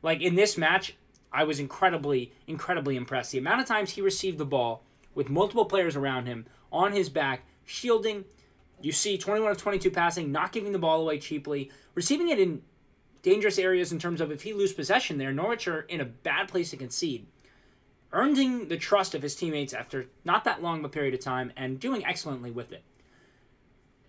Like 0.01 0.19
in 0.19 0.35
this 0.35 0.57
match, 0.57 0.97
I 1.31 1.45
was 1.45 1.57
incredibly, 1.57 2.33
incredibly 2.45 2.97
impressed. 2.97 3.31
The 3.31 3.37
amount 3.37 3.61
of 3.61 3.67
times 3.67 3.91
he 3.91 4.01
received 4.01 4.37
the 4.37 4.45
ball 4.45 4.83
with 5.15 5.29
multiple 5.29 5.63
players 5.63 5.95
around 5.95 6.25
him 6.25 6.45
on 6.73 6.91
his 6.91 7.07
back, 7.07 7.45
shielding. 7.63 8.25
You 8.81 8.91
see 8.91 9.17
21 9.17 9.51
of 9.51 9.57
22 9.57 9.91
passing, 9.91 10.29
not 10.33 10.51
giving 10.51 10.73
the 10.73 10.77
ball 10.77 10.99
away 10.99 11.19
cheaply, 11.19 11.71
receiving 11.95 12.27
it 12.27 12.37
in 12.37 12.61
dangerous 13.21 13.57
areas 13.57 13.93
in 13.93 13.99
terms 13.99 14.19
of 14.19 14.29
if 14.29 14.41
he 14.41 14.51
lose 14.51 14.73
possession 14.73 15.17
there, 15.17 15.31
Norwich 15.31 15.69
are 15.69 15.83
in 15.83 16.01
a 16.01 16.05
bad 16.05 16.49
place 16.49 16.71
to 16.71 16.75
concede. 16.75 17.25
Earning 18.11 18.67
the 18.67 18.75
trust 18.75 19.15
of 19.15 19.21
his 19.21 19.37
teammates 19.37 19.71
after 19.71 20.07
not 20.25 20.43
that 20.43 20.61
long 20.61 20.79
of 20.79 20.85
a 20.85 20.89
period 20.89 21.13
of 21.13 21.21
time 21.21 21.53
and 21.55 21.79
doing 21.79 22.05
excellently 22.05 22.51
with 22.51 22.73
it. 22.73 22.83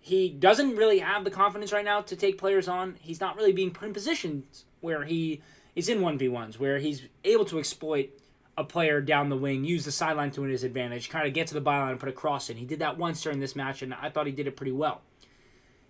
He 0.05 0.29
doesn't 0.29 0.75
really 0.75 0.99
have 0.99 1.23
the 1.23 1.31
confidence 1.31 1.73
right 1.73 1.83
now 1.83 2.01
to 2.01 2.15
take 2.15 2.37
players 2.37 2.67
on. 2.67 2.95
He's 3.01 3.19
not 3.19 3.37
really 3.37 3.53
being 3.53 3.71
put 3.71 3.87
in 3.87 3.93
positions 3.95 4.65
where 4.79 5.03
he 5.03 5.41
is 5.75 5.89
in 5.89 5.97
1v1s, 5.97 6.59
where 6.59 6.77
he's 6.77 7.01
able 7.23 7.43
to 7.45 7.57
exploit 7.57 8.11
a 8.55 8.63
player 8.63 9.01
down 9.01 9.29
the 9.29 9.35
wing, 9.35 9.65
use 9.65 9.83
the 9.83 9.91
sideline 9.91 10.29
to 10.29 10.43
his 10.43 10.63
advantage, 10.63 11.09
kind 11.09 11.27
of 11.27 11.33
get 11.33 11.47
to 11.47 11.55
the 11.55 11.59
byline 11.59 11.89
and 11.89 11.99
put 11.99 12.07
a 12.07 12.11
cross 12.11 12.51
in. 12.51 12.57
He 12.57 12.65
did 12.65 12.77
that 12.81 12.99
once 12.99 13.19
during 13.23 13.39
this 13.39 13.55
match, 13.55 13.81
and 13.81 13.95
I 13.95 14.11
thought 14.11 14.27
he 14.27 14.31
did 14.31 14.45
it 14.45 14.55
pretty 14.55 14.73
well. 14.73 15.01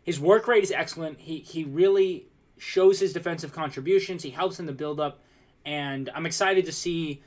His 0.01 0.17
work 0.17 0.47
rate 0.47 0.63
is 0.63 0.71
excellent. 0.71 1.19
He 1.19 1.39
he 1.39 1.65
really 1.65 2.27
shows 2.57 3.01
his 3.01 3.11
defensive 3.11 3.51
contributions. 3.51 4.23
He 4.23 4.29
helps 4.29 4.61
in 4.61 4.65
the 4.65 4.71
build 4.71 5.01
up, 5.01 5.19
and 5.65 6.09
I'm 6.15 6.25
excited 6.25 6.65
to 6.67 6.71
see. 6.71 7.21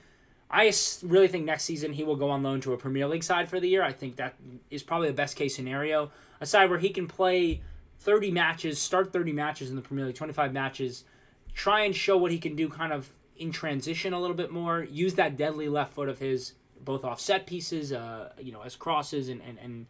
I 0.50 0.72
really 1.02 1.28
think 1.28 1.44
next 1.44 1.64
season 1.64 1.92
he 1.92 2.04
will 2.04 2.16
go 2.16 2.30
on 2.30 2.42
loan 2.42 2.60
to 2.62 2.72
a 2.72 2.76
Premier 2.76 3.06
League 3.06 3.22
side 3.22 3.48
for 3.48 3.60
the 3.60 3.68
year. 3.68 3.82
I 3.82 3.92
think 3.92 4.16
that 4.16 4.34
is 4.70 4.82
probably 4.82 5.08
the 5.08 5.14
best 5.14 5.36
case 5.36 5.54
scenario. 5.54 6.10
A 6.40 6.46
side 6.46 6.70
where 6.70 6.78
he 6.78 6.90
can 6.90 7.06
play 7.06 7.60
30 8.00 8.30
matches, 8.30 8.78
start 8.78 9.12
30 9.12 9.32
matches 9.32 9.70
in 9.70 9.76
the 9.76 9.82
Premier 9.82 10.06
League, 10.06 10.14
25 10.14 10.52
matches, 10.52 11.04
try 11.52 11.82
and 11.82 11.94
show 11.94 12.16
what 12.16 12.30
he 12.30 12.38
can 12.38 12.56
do 12.56 12.68
kind 12.68 12.92
of 12.92 13.10
in 13.36 13.52
transition 13.52 14.12
a 14.12 14.20
little 14.20 14.36
bit 14.36 14.50
more. 14.50 14.84
Use 14.84 15.14
that 15.14 15.36
deadly 15.36 15.68
left 15.68 15.92
foot 15.92 16.08
of 16.08 16.18
his, 16.18 16.54
both 16.82 17.04
off 17.04 17.20
set 17.20 17.46
pieces, 17.46 17.92
uh, 17.92 18.32
you 18.40 18.52
know, 18.52 18.62
as 18.62 18.74
crosses 18.74 19.28
and, 19.28 19.42
and, 19.42 19.58
and 19.58 19.86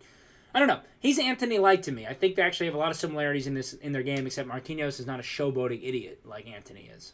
I 0.55 0.59
don't 0.59 0.69
know. 0.69 0.81
He's 0.99 1.19
Antony 1.19 1.59
like 1.59 1.83
to 1.83 1.93
me. 1.93 2.07
I 2.07 2.15
think 2.15 2.35
they 2.35 2.43
actually 2.43 2.67
have 2.67 2.75
a 2.75 2.79
lot 2.79 2.91
of 2.91 2.97
similarities 2.97 3.47
in 3.47 3.55
this 3.55 3.75
in 3.75 3.93
their 3.93 4.03
game, 4.03 4.27
except 4.27 4.49
Marquinhos 4.49 4.99
is 4.99 5.07
not 5.07 5.21
a 5.21 5.23
showboating 5.23 5.87
idiot 5.87 6.21
like 6.25 6.49
Antony 6.49 6.91
is. 6.95 7.13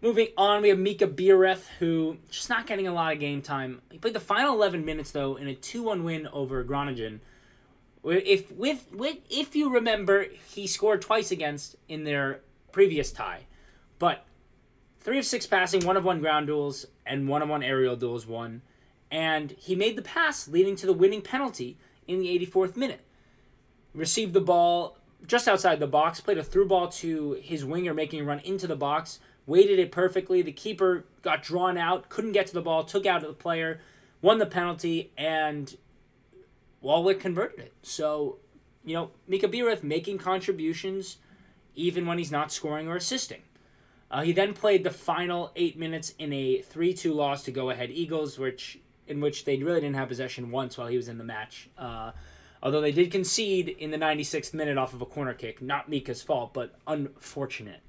Moving 0.00 0.28
on, 0.36 0.62
we 0.62 0.68
have 0.68 0.78
Mika 0.78 1.08
Biereth, 1.08 1.66
who 1.80 2.18
just 2.30 2.48
not 2.48 2.68
getting 2.68 2.86
a 2.86 2.94
lot 2.94 3.12
of 3.12 3.18
game 3.18 3.42
time. 3.42 3.82
He 3.90 3.98
played 3.98 4.14
the 4.14 4.20
final 4.20 4.54
11 4.54 4.84
minutes 4.84 5.10
though 5.10 5.34
in 5.34 5.48
a 5.48 5.54
2-1 5.54 6.04
win 6.04 6.28
over 6.28 6.62
Groningen. 6.62 7.20
If 8.04 8.52
with, 8.52 8.86
with 8.92 9.16
if 9.28 9.56
you 9.56 9.70
remember, 9.70 10.26
he 10.46 10.68
scored 10.68 11.02
twice 11.02 11.32
against 11.32 11.74
in 11.88 12.04
their 12.04 12.40
previous 12.70 13.10
tie, 13.10 13.46
but 13.98 14.24
three 15.00 15.18
of 15.18 15.24
six 15.24 15.46
passing, 15.46 15.84
one 15.84 15.96
of 15.96 16.04
one 16.04 16.20
ground 16.20 16.46
duels, 16.46 16.86
and 17.04 17.26
one 17.26 17.42
of 17.42 17.48
one 17.48 17.64
aerial 17.64 17.96
duels 17.96 18.24
won. 18.24 18.62
And 19.10 19.50
he 19.58 19.74
made 19.74 19.96
the 19.96 20.02
pass 20.02 20.46
leading 20.46 20.76
to 20.76 20.86
the 20.86 20.92
winning 20.92 21.22
penalty 21.22 21.76
in 22.06 22.20
the 22.20 22.38
84th 22.38 22.76
minute. 22.76 23.00
Received 23.94 24.32
the 24.32 24.40
ball 24.40 24.96
just 25.26 25.48
outside 25.48 25.80
the 25.80 25.86
box, 25.88 26.20
played 26.20 26.38
a 26.38 26.44
through 26.44 26.68
ball 26.68 26.88
to 26.88 27.32
his 27.42 27.64
winger, 27.64 27.92
making 27.92 28.20
a 28.20 28.24
run 28.24 28.38
into 28.40 28.68
the 28.68 28.76
box, 28.76 29.18
weighted 29.48 29.78
it 29.78 29.90
perfectly. 29.90 30.42
The 30.42 30.52
keeper 30.52 31.06
got 31.22 31.42
drawn 31.42 31.76
out, 31.78 32.08
couldn't 32.10 32.32
get 32.32 32.46
to 32.48 32.54
the 32.54 32.60
ball, 32.60 32.84
took 32.84 33.06
out 33.06 33.22
the 33.22 33.32
player, 33.32 33.80
won 34.20 34.38
the 34.38 34.46
penalty, 34.46 35.10
and 35.16 35.74
Waalwijk 36.84 37.18
converted 37.18 37.58
it. 37.58 37.72
So, 37.82 38.38
you 38.84 38.94
know, 38.94 39.10
Mika 39.26 39.48
Biereth 39.48 39.82
making 39.82 40.18
contributions 40.18 41.16
even 41.74 42.06
when 42.06 42.18
he's 42.18 42.30
not 42.30 42.52
scoring 42.52 42.88
or 42.88 42.96
assisting. 42.96 43.40
Uh, 44.10 44.22
he 44.22 44.32
then 44.32 44.52
played 44.52 44.84
the 44.84 44.90
final 44.90 45.50
eight 45.56 45.78
minutes 45.78 46.14
in 46.18 46.32
a 46.32 46.62
3-2 46.62 47.14
loss 47.14 47.42
to 47.44 47.50
go 47.50 47.70
ahead 47.70 47.90
Eagles, 47.90 48.38
which 48.38 48.78
in 49.06 49.20
which 49.20 49.46
they 49.46 49.56
really 49.56 49.80
didn't 49.80 49.96
have 49.96 50.08
possession 50.08 50.50
once 50.50 50.76
while 50.76 50.88
he 50.88 50.96
was 50.96 51.08
in 51.08 51.16
the 51.16 51.24
match. 51.24 51.70
Uh, 51.78 52.12
although 52.62 52.82
they 52.82 52.92
did 52.92 53.10
concede 53.10 53.68
in 53.68 53.90
the 53.90 53.96
96th 53.96 54.52
minute 54.52 54.76
off 54.76 54.92
of 54.92 55.00
a 55.00 55.06
corner 55.06 55.32
kick, 55.32 55.62
not 55.62 55.88
Mika's 55.88 56.20
fault, 56.20 56.52
but 56.52 56.74
unfortunate. 56.86 57.80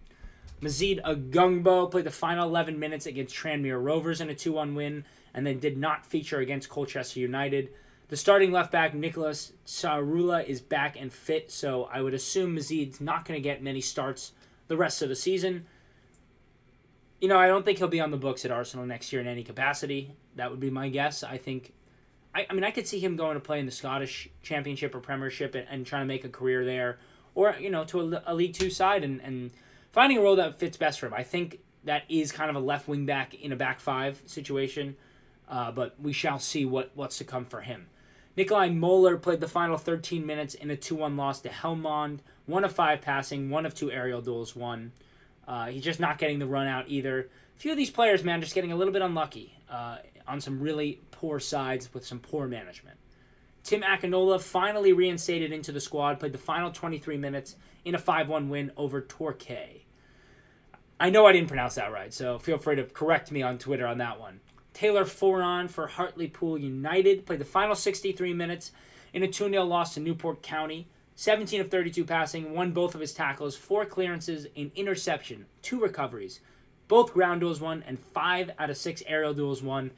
Mazeed 0.62 1.02
Ogungbo 1.04 1.89
played 1.89 2.06
the 2.06 2.12
final 2.12 2.48
11 2.48 2.78
minutes 2.78 3.06
against 3.06 3.36
Tranmere 3.36 3.82
Rovers 3.82 4.22
in 4.22 4.30
a 4.30 4.34
2-1 4.34 4.76
win, 4.76 5.06
and 5.34 5.45
then 5.45 5.60
did 5.60 5.78
not 5.78 6.06
feature 6.06 6.39
against 6.39 6.69
Colchester 6.69 7.19
United. 7.19 7.69
The 8.10 8.17
starting 8.17 8.52
left 8.52 8.72
back 8.72 8.93
Nicholas 8.93 9.54
Sarula 9.65 10.43
is 10.43 10.60
back 10.60 11.00
and 11.00 11.13
fit, 11.13 11.52
so 11.52 11.86
I 11.91 12.02
would 12.02 12.13
assume 12.13 12.56
Mazeed's 12.56 13.00
not 13.00 13.26
going 13.26 13.38
to 13.38 13.43
get 13.43 13.63
many 13.63 13.82
starts 13.82 14.34
the 14.67 14.78
rest 14.78 15.02
of 15.02 15.10
the 15.10 15.15
season 15.15 15.65
you 17.19 17.28
know, 17.28 17.38
I 17.38 17.48
don't 17.48 17.65
think 17.65 17.78
he'll 17.78 17.88
be 17.88 18.00
on 18.00 18.12
the 18.12 18.17
books 18.17 18.45
at 18.45 18.52
Arsenal 18.52 18.86
next 18.86 19.12
year 19.12 19.22
in 19.22 19.28
any 19.28 19.43
capacity. 19.43 20.13
That 20.36 20.52
would 20.52 20.60
be 20.60 20.69
my 20.69 20.89
guess. 20.89 21.24
I 21.24 21.38
think, 21.38 21.74
I, 22.34 22.45
I 22.50 22.54
mean, 22.54 22.63
I 22.63 22.72
could 22.72 22.88
see 22.88 23.00
him 23.00 23.15
going 23.15 23.34
to 23.34 23.41
play 23.41 23.60
in 23.60 23.65
the 23.65 23.72
Scottish 23.72 24.30
Championship 24.41 24.95
or 24.95 25.00
Premiership 25.00 25.56
and, 25.56 25.67
and 25.69 25.86
trying 25.86 26.04
to 26.04 26.08
make 26.08 26.24
a 26.24 26.30
career 26.30 26.63
there, 26.63 27.00
or 27.36 27.56
you 27.60 27.69
know, 27.69 27.84
to 27.86 28.15
a, 28.15 28.24
a 28.28 28.34
League 28.34 28.54
Two 28.54 28.69
side 28.69 29.04
and 29.04 29.22
and 29.22 29.52
finding 29.91 30.17
a 30.17 30.21
role 30.21 30.36
that 30.36 30.60
fits 30.60 30.78
best 30.78 30.99
for 30.99 31.08
him. 31.08 31.13
I 31.13 31.23
think 31.23 31.60
that 31.84 32.04
is 32.10 32.32
kind 32.32 32.49
of 32.49 32.56
a 32.56 32.60
left 32.60 32.88
wing 32.88 33.06
back 33.06 33.34
in 33.34 33.52
a 33.52 33.56
back 33.56 33.80
five 33.80 34.21
situation, 34.25 34.95
uh, 35.47 35.71
but 35.71 35.95
we 36.02 36.13
shall 36.13 36.39
see 36.39 36.65
what 36.65 36.91
what's 36.95 37.17
to 37.19 37.23
come 37.23 37.45
for 37.45 37.62
him. 37.62 37.88
Nikolai 38.36 38.69
Moeller 38.69 39.17
played 39.17 39.41
the 39.41 39.47
final 39.47 39.78
13 39.78 40.25
minutes 40.25 40.54
in 40.54 40.69
a 40.69 40.75
2 40.75 40.95
1 40.95 41.17
loss 41.17 41.41
to 41.41 41.49
Helmond. 41.49 42.19
One 42.45 42.63
of 42.63 42.71
five 42.71 43.02
passing, 43.02 43.49
one 43.49 43.65
of 43.65 43.75
two 43.75 43.91
aerial 43.91 44.21
duels 44.21 44.56
won. 44.56 44.91
Uh, 45.47 45.67
he's 45.67 45.84
just 45.84 45.99
not 45.99 46.17
getting 46.17 46.39
the 46.39 46.45
run 46.45 46.67
out 46.67 46.86
either. 46.88 47.28
A 47.56 47.60
few 47.60 47.71
of 47.71 47.78
these 47.78 47.89
players, 47.89 48.23
man, 48.23 48.39
just 48.39 48.56
getting 48.56 48.71
a 48.71 48.75
little 48.75 48.93
bit 48.93 49.02
unlucky 49.02 49.54
uh, 49.69 49.97
on 50.28 50.39
some 50.39 50.60
really 50.60 51.02
poor 51.12 51.39
sides 51.39 51.93
with 51.93 52.06
some 52.06 52.19
poor 52.19 52.47
management. 52.47 52.97
Tim 53.63 53.82
Akinola 53.82 54.39
finally 54.39 54.93
reinstated 54.93 55.52
into 55.52 55.71
the 55.71 55.82
squad, 55.82 56.19
played 56.19 56.32
the 56.32 56.38
final 56.38 56.71
23 56.71 57.17
minutes 57.17 57.56
in 57.85 57.95
a 57.95 57.99
5 57.99 58.27
1 58.27 58.49
win 58.49 58.71
over 58.77 59.01
Torquay. 59.01 59.83
I 60.99 61.09
know 61.09 61.25
I 61.25 61.31
didn't 61.31 61.47
pronounce 61.47 61.75
that 61.75 61.91
right, 61.91 62.13
so 62.13 62.39
feel 62.39 62.57
free 62.57 62.75
to 62.75 62.83
correct 62.83 63.31
me 63.31 63.41
on 63.41 63.57
Twitter 63.57 63.87
on 63.87 63.99
that 63.99 64.19
one. 64.19 64.41
Taylor 64.73 65.05
Foran 65.05 65.69
for 65.69 65.87
Hartlepool 65.87 66.57
United 66.57 67.25
played 67.25 67.39
the 67.39 67.45
final 67.45 67.75
63 67.75 68.33
minutes 68.33 68.71
in 69.13 69.23
a 69.23 69.27
2 69.27 69.49
0 69.49 69.63
loss 69.63 69.93
to 69.93 69.99
Newport 69.99 70.41
County. 70.41 70.87
17 71.15 71.59
of 71.59 71.69
32 71.69 72.05
passing, 72.05 72.53
won 72.53 72.71
both 72.71 72.95
of 72.95 73.01
his 73.01 73.11
tackles, 73.11 73.53
four 73.53 73.85
clearances, 73.85 74.47
an 74.55 74.71
interception, 74.73 75.45
two 75.61 75.81
recoveries, 75.81 76.39
both 76.87 77.13
ground 77.13 77.41
duels 77.41 77.59
won, 77.59 77.83
and 77.85 77.99
five 77.99 78.51
out 78.57 78.69
of 78.69 78.77
six 78.77 79.03
aerial 79.05 79.33
duels 79.33 79.61
won. 79.61 79.91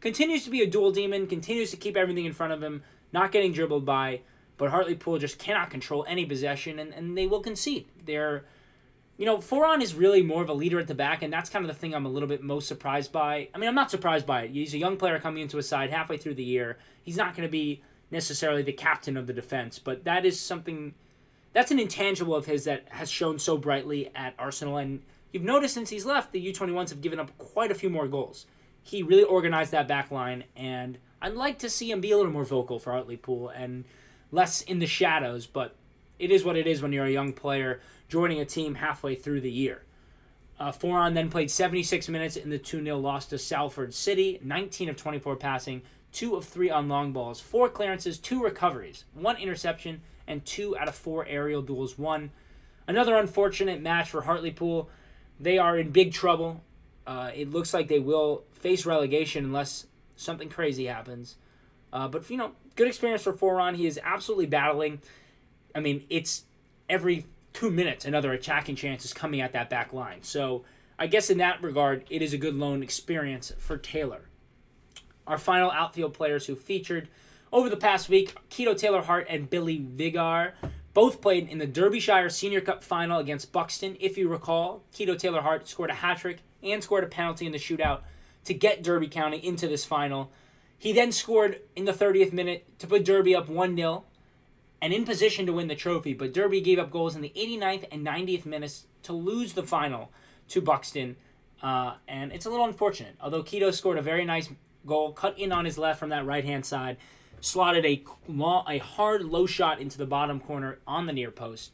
Continues 0.00 0.44
to 0.44 0.50
be 0.50 0.60
a 0.60 0.66
dual 0.66 0.90
demon, 0.90 1.26
continues 1.26 1.70
to 1.70 1.78
keep 1.78 1.96
everything 1.96 2.26
in 2.26 2.34
front 2.34 2.52
of 2.52 2.62
him, 2.62 2.82
not 3.14 3.32
getting 3.32 3.50
dribbled 3.50 3.86
by, 3.86 4.20
but 4.58 4.70
Hartlepool 4.70 5.18
just 5.18 5.38
cannot 5.38 5.70
control 5.70 6.04
any 6.06 6.26
possession, 6.26 6.78
and, 6.78 6.92
and 6.92 7.16
they 7.16 7.26
will 7.26 7.40
concede. 7.40 7.86
They're, 8.04 8.44
you 9.16 9.24
know, 9.24 9.38
Foran 9.38 9.80
is 9.80 9.94
really 9.94 10.22
more 10.22 10.42
of 10.42 10.48
a 10.48 10.52
leader 10.52 10.78
at 10.78 10.88
the 10.88 10.94
back, 10.94 11.22
and 11.22 11.32
that's 11.32 11.48
kind 11.48 11.64
of 11.64 11.68
the 11.68 11.78
thing 11.78 11.94
I'm 11.94 12.04
a 12.04 12.10
little 12.10 12.28
bit 12.28 12.42
most 12.42 12.68
surprised 12.68 13.12
by. 13.12 13.48
I 13.54 13.58
mean, 13.58 13.68
I'm 13.68 13.74
not 13.74 13.90
surprised 13.90 14.26
by 14.26 14.42
it. 14.42 14.50
He's 14.50 14.74
a 14.74 14.78
young 14.78 14.96
player 14.96 15.18
coming 15.18 15.42
into 15.42 15.58
a 15.58 15.62
side 15.62 15.90
halfway 15.90 16.18
through 16.18 16.34
the 16.34 16.44
year. 16.44 16.76
He's 17.02 17.16
not 17.16 17.34
going 17.34 17.48
to 17.48 17.52
be 17.52 17.82
necessarily 18.10 18.62
the 18.62 18.72
captain 18.72 19.16
of 19.16 19.26
the 19.26 19.32
defense, 19.32 19.78
but 19.78 20.04
that 20.04 20.26
is 20.26 20.38
something 20.38 20.94
that's 21.52 21.70
an 21.70 21.78
intangible 21.78 22.34
of 22.34 22.46
his 22.46 22.64
that 22.64 22.84
has 22.90 23.10
shown 23.10 23.38
so 23.38 23.56
brightly 23.56 24.10
at 24.14 24.34
Arsenal. 24.38 24.76
And 24.76 25.02
you've 25.32 25.42
noticed 25.42 25.74
since 25.74 25.90
he's 25.90 26.04
left, 26.04 26.32
the 26.32 26.52
U21s 26.52 26.90
have 26.90 27.00
given 27.00 27.20
up 27.20 27.36
quite 27.38 27.70
a 27.70 27.74
few 27.74 27.90
more 27.90 28.08
goals. 28.08 28.46
He 28.82 29.02
really 29.02 29.24
organized 29.24 29.72
that 29.72 29.88
back 29.88 30.10
line, 30.10 30.44
and 30.56 30.98
I'd 31.20 31.34
like 31.34 31.58
to 31.60 31.70
see 31.70 31.90
him 31.90 32.00
be 32.00 32.10
a 32.10 32.16
little 32.16 32.32
more 32.32 32.44
vocal 32.44 32.78
for 32.78 32.92
Hartlepool 32.92 33.50
and 33.50 33.84
less 34.30 34.62
in 34.62 34.78
the 34.78 34.86
shadows, 34.86 35.46
but 35.46 35.74
it 36.18 36.30
is 36.30 36.44
what 36.44 36.56
it 36.56 36.66
is 36.66 36.82
when 36.82 36.92
you're 36.92 37.04
a 37.04 37.10
young 37.10 37.32
player 37.32 37.80
joining 38.08 38.40
a 38.40 38.44
team 38.44 38.76
halfway 38.76 39.14
through 39.14 39.40
the 39.40 39.50
year. 39.50 39.82
Uh, 40.58 40.72
Foran 40.72 41.14
then 41.14 41.30
played 41.30 41.50
76 41.50 42.08
minutes 42.08 42.36
in 42.36 42.50
the 42.50 42.58
2 42.58 42.82
0 42.82 42.98
loss 42.98 43.26
to 43.26 43.38
Salford 43.38 43.94
City, 43.94 44.40
19 44.42 44.88
of 44.88 44.96
24 44.96 45.36
passing, 45.36 45.82
two 46.12 46.34
of 46.34 46.44
three 46.44 46.70
on 46.70 46.88
long 46.88 47.12
balls, 47.12 47.40
four 47.40 47.68
clearances, 47.68 48.18
two 48.18 48.42
recoveries, 48.42 49.04
one 49.14 49.36
interception, 49.36 50.00
and 50.26 50.44
two 50.44 50.76
out 50.76 50.88
of 50.88 50.94
four 50.94 51.26
aerial 51.26 51.62
duels 51.62 51.98
won. 51.98 52.30
Another 52.86 53.16
unfortunate 53.16 53.80
match 53.80 54.10
for 54.10 54.22
Hartlepool. 54.22 54.88
They 55.38 55.58
are 55.58 55.78
in 55.78 55.90
big 55.90 56.12
trouble. 56.12 56.62
Uh, 57.06 57.30
it 57.34 57.50
looks 57.50 57.72
like 57.72 57.88
they 57.88 58.00
will 58.00 58.44
face 58.52 58.84
relegation 58.84 59.44
unless 59.44 59.86
something 60.16 60.48
crazy 60.48 60.86
happens. 60.86 61.36
Uh, 61.92 62.08
but 62.08 62.28
you 62.28 62.36
know, 62.36 62.52
good 62.78 62.86
experience 62.86 63.24
for 63.24 63.32
Foran. 63.32 63.74
He 63.74 63.86
is 63.86 63.98
absolutely 64.02 64.46
battling. 64.46 65.00
I 65.74 65.80
mean, 65.80 66.04
it's 66.08 66.44
every 66.88 67.26
two 67.52 67.70
minutes 67.70 68.04
another 68.04 68.32
attacking 68.32 68.76
chance 68.76 69.04
is 69.04 69.12
coming 69.12 69.40
at 69.40 69.52
that 69.52 69.68
back 69.68 69.92
line. 69.92 70.22
So 70.22 70.64
I 70.96 71.08
guess 71.08 71.28
in 71.28 71.38
that 71.38 71.60
regard, 71.60 72.04
it 72.08 72.22
is 72.22 72.32
a 72.32 72.38
good 72.38 72.54
loan 72.54 72.84
experience 72.84 73.52
for 73.58 73.76
Taylor. 73.76 74.22
Our 75.26 75.38
final 75.38 75.72
outfield 75.72 76.14
players 76.14 76.46
who 76.46 76.54
featured 76.54 77.08
over 77.52 77.68
the 77.68 77.76
past 77.76 78.08
week 78.08 78.34
Kido 78.48 78.78
Taylor 78.78 79.02
Hart 79.02 79.26
and 79.28 79.50
Billy 79.50 79.78
Vigar. 79.78 80.54
Both 80.94 81.20
played 81.20 81.48
in 81.48 81.58
the 81.58 81.66
Derbyshire 81.66 82.30
Senior 82.30 82.60
Cup 82.60 82.84
final 82.84 83.18
against 83.18 83.52
Buxton. 83.52 83.96
If 84.00 84.16
you 84.16 84.28
recall, 84.28 84.84
Kido 84.94 85.18
Taylor 85.18 85.42
Hart 85.42 85.68
scored 85.68 85.90
a 85.90 85.94
hat 85.94 86.18
trick 86.18 86.38
and 86.62 86.82
scored 86.82 87.04
a 87.04 87.08
penalty 87.08 87.44
in 87.44 87.52
the 87.52 87.58
shootout 87.58 88.02
to 88.44 88.54
get 88.54 88.84
Derby 88.84 89.08
County 89.08 89.44
into 89.44 89.66
this 89.66 89.84
final. 89.84 90.30
He 90.78 90.92
then 90.92 91.10
scored 91.10 91.60
in 91.74 91.84
the 91.84 91.92
30th 91.92 92.32
minute 92.32 92.64
to 92.78 92.86
put 92.86 93.04
Derby 93.04 93.34
up 93.34 93.48
1 93.48 93.76
0 93.76 94.04
and 94.80 94.92
in 94.92 95.04
position 95.04 95.44
to 95.46 95.52
win 95.52 95.66
the 95.66 95.74
trophy, 95.74 96.14
but 96.14 96.32
Derby 96.32 96.60
gave 96.60 96.78
up 96.78 96.90
goals 96.90 97.16
in 97.16 97.22
the 97.22 97.32
89th 97.36 97.86
and 97.90 98.06
90th 98.06 98.46
minutes 98.46 98.86
to 99.02 99.12
lose 99.12 99.54
the 99.54 99.64
final 99.64 100.12
to 100.48 100.60
Buxton. 100.60 101.16
Uh, 101.60 101.94
and 102.06 102.32
it's 102.32 102.46
a 102.46 102.50
little 102.50 102.64
unfortunate. 102.64 103.16
Although 103.20 103.42
Kido 103.42 103.74
scored 103.74 103.98
a 103.98 104.02
very 104.02 104.24
nice 104.24 104.48
goal, 104.86 105.12
cut 105.12 105.36
in 105.36 105.50
on 105.50 105.64
his 105.64 105.76
left 105.76 105.98
from 105.98 106.10
that 106.10 106.24
right 106.24 106.44
hand 106.44 106.64
side, 106.64 106.96
slotted 107.40 107.84
a 107.84 108.04
long, 108.28 108.64
a 108.68 108.78
hard 108.78 109.24
low 109.24 109.46
shot 109.46 109.80
into 109.80 109.98
the 109.98 110.06
bottom 110.06 110.38
corner 110.38 110.78
on 110.86 111.06
the 111.06 111.12
near 111.12 111.32
post. 111.32 111.72